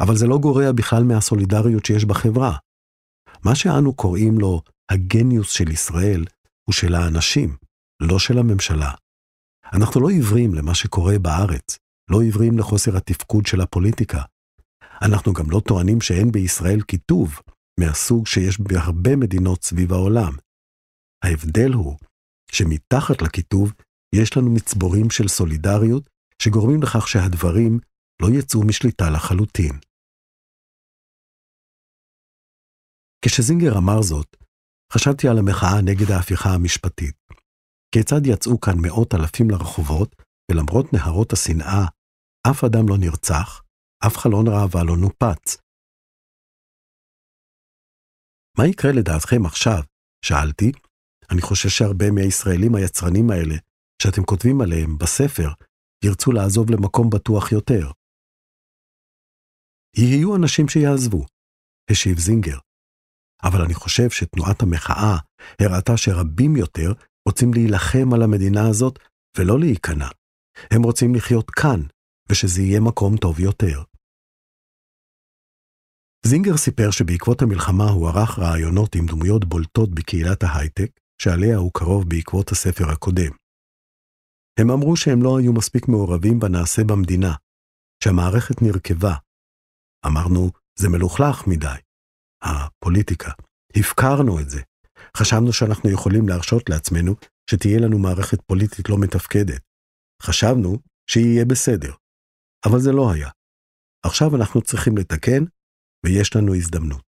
אבל 0.00 0.16
זה 0.16 0.26
לא 0.26 0.38
גורע 0.38 0.72
בכלל 0.72 1.04
מהסולידריות 1.04 1.86
שיש 1.86 2.04
בחברה. 2.04 2.56
מה 3.44 3.54
שאנו 3.54 3.94
קוראים 3.94 4.38
לו 4.38 4.62
הגניוס 4.90 5.50
של 5.50 5.70
ישראל 5.70 6.24
הוא 6.68 6.72
של 6.74 6.94
האנשים, 6.94 7.56
לא 8.02 8.18
של 8.18 8.38
הממשלה. 8.38 8.92
אנחנו 9.72 10.00
לא 10.00 10.08
עיוורים 10.08 10.54
למה 10.54 10.74
שקורה 10.74 11.18
בארץ, 11.18 11.78
לא 12.10 12.20
עיוורים 12.22 12.58
לחוסר 12.58 12.96
התפקוד 12.96 13.46
של 13.46 13.60
הפוליטיקה. 13.60 14.22
אנחנו 15.02 15.32
גם 15.32 15.50
לא 15.50 15.60
טוענים 15.68 16.00
שאין 16.00 16.32
בישראל 16.32 16.82
קיטוב, 16.82 17.40
מהסוג 17.80 18.26
שיש 18.26 18.60
בהרבה 18.60 19.16
מדינות 19.16 19.64
סביב 19.64 19.92
העולם. 19.92 20.32
ההבדל 21.24 21.72
הוא 21.72 21.96
שמתחת 22.52 23.22
לקיטוב 23.22 23.72
יש 24.14 24.36
לנו 24.36 24.54
מצבורים 24.54 25.10
של 25.10 25.28
סולידריות 25.28 26.08
שגורמים 26.42 26.82
לכך 26.82 27.08
שהדברים 27.08 27.78
לא 28.22 28.28
יצאו 28.38 28.60
משליטה 28.66 29.10
לחלוטין. 29.10 29.78
כשזינגר 33.24 33.78
אמר 33.78 34.02
זאת, 34.02 34.36
חשבתי 34.92 35.28
על 35.28 35.38
המחאה 35.38 35.80
נגד 35.84 36.10
ההפיכה 36.10 36.54
המשפטית. 36.54 37.14
כיצד 37.96 38.26
יצאו 38.26 38.60
כאן 38.60 38.76
מאות 38.82 39.14
אלפים 39.14 39.50
לרחובות 39.50 40.10
ולמרות 40.50 40.92
נהרות 40.92 41.32
השנאה, 41.32 41.84
אף 42.50 42.64
אדם 42.64 42.88
לא 42.88 42.96
נרצח, 42.98 43.62
אף 44.06 44.16
חלון 44.16 44.46
ראווה 44.48 44.84
לא 44.84 44.96
נופץ. 44.96 45.56
מה 48.58 48.66
יקרה 48.66 48.92
לדעתכם 48.92 49.46
עכשיו? 49.46 49.80
שאלתי. 50.24 50.72
אני 51.30 51.40
חושש 51.42 51.78
שהרבה 51.78 52.10
מהישראלים 52.10 52.74
היצרנים 52.74 53.30
האלה, 53.30 53.54
שאתם 54.02 54.22
כותבים 54.22 54.60
עליהם 54.60 54.98
בספר, 54.98 55.48
ירצו 56.04 56.32
לעזוב 56.32 56.70
למקום 56.70 57.10
בטוח 57.10 57.52
יותר. 57.52 57.90
יהיו 59.96 60.36
אנשים 60.36 60.68
שיעזבו, 60.68 61.26
השיב 61.90 62.18
זינגר. 62.18 62.58
אבל 63.42 63.60
אני 63.64 63.74
חושב 63.74 64.10
שתנועת 64.10 64.62
המחאה 64.62 65.16
הראתה 65.60 65.96
שרבים 65.96 66.56
יותר 66.56 66.92
רוצים 67.26 67.54
להילחם 67.54 68.14
על 68.14 68.22
המדינה 68.22 68.68
הזאת 68.68 68.98
ולא 69.38 69.60
להיכנע. 69.60 70.08
הם 70.70 70.82
רוצים 70.82 71.14
לחיות 71.14 71.50
כאן, 71.50 71.80
ושזה 72.30 72.62
יהיה 72.62 72.80
מקום 72.80 73.16
טוב 73.16 73.40
יותר. 73.40 73.82
זינגר 76.26 76.56
סיפר 76.56 76.90
שבעקבות 76.90 77.42
המלחמה 77.42 77.90
הוא 77.90 78.08
ערך 78.08 78.38
רעיונות 78.38 78.94
עם 78.94 79.06
דמויות 79.06 79.44
בולטות 79.44 79.94
בקהילת 79.94 80.42
ההייטק, 80.42 80.90
שעליה 81.22 81.56
הוא 81.56 81.70
קרוב 81.74 82.04
בעקבות 82.08 82.52
הספר 82.52 82.90
הקודם. 82.92 83.32
הם 84.60 84.70
אמרו 84.70 84.96
שהם 84.96 85.22
לא 85.22 85.38
היו 85.38 85.52
מספיק 85.52 85.88
מעורבים 85.88 86.38
בנעשה 86.38 86.82
במדינה, 86.84 87.34
שהמערכת 88.04 88.62
נרקבה. 88.62 89.14
אמרנו, 90.06 90.50
זה 90.78 90.88
מלוכלך 90.88 91.46
מדי. 91.46 91.78
הפוליטיקה. 92.42 93.32
הפקרנו 93.76 94.40
את 94.40 94.50
זה. 94.50 94.62
חשבנו 95.16 95.52
שאנחנו 95.52 95.90
יכולים 95.90 96.28
להרשות 96.28 96.70
לעצמנו 96.70 97.14
שתהיה 97.50 97.78
לנו 97.80 97.98
מערכת 97.98 98.42
פוליטית 98.42 98.88
לא 98.88 98.96
מתפקדת. 98.98 99.62
חשבנו 100.22 100.78
שיהיה 101.10 101.44
בסדר. 101.44 101.92
אבל 102.66 102.80
זה 102.80 102.92
לא 102.92 103.12
היה. 103.12 103.30
עכשיו 104.06 104.36
אנחנו 104.36 104.62
צריכים 104.62 104.98
לתקן, 104.98 105.44
ויש 106.06 106.36
לנו 106.36 106.54
הזדמנות. 106.54 107.05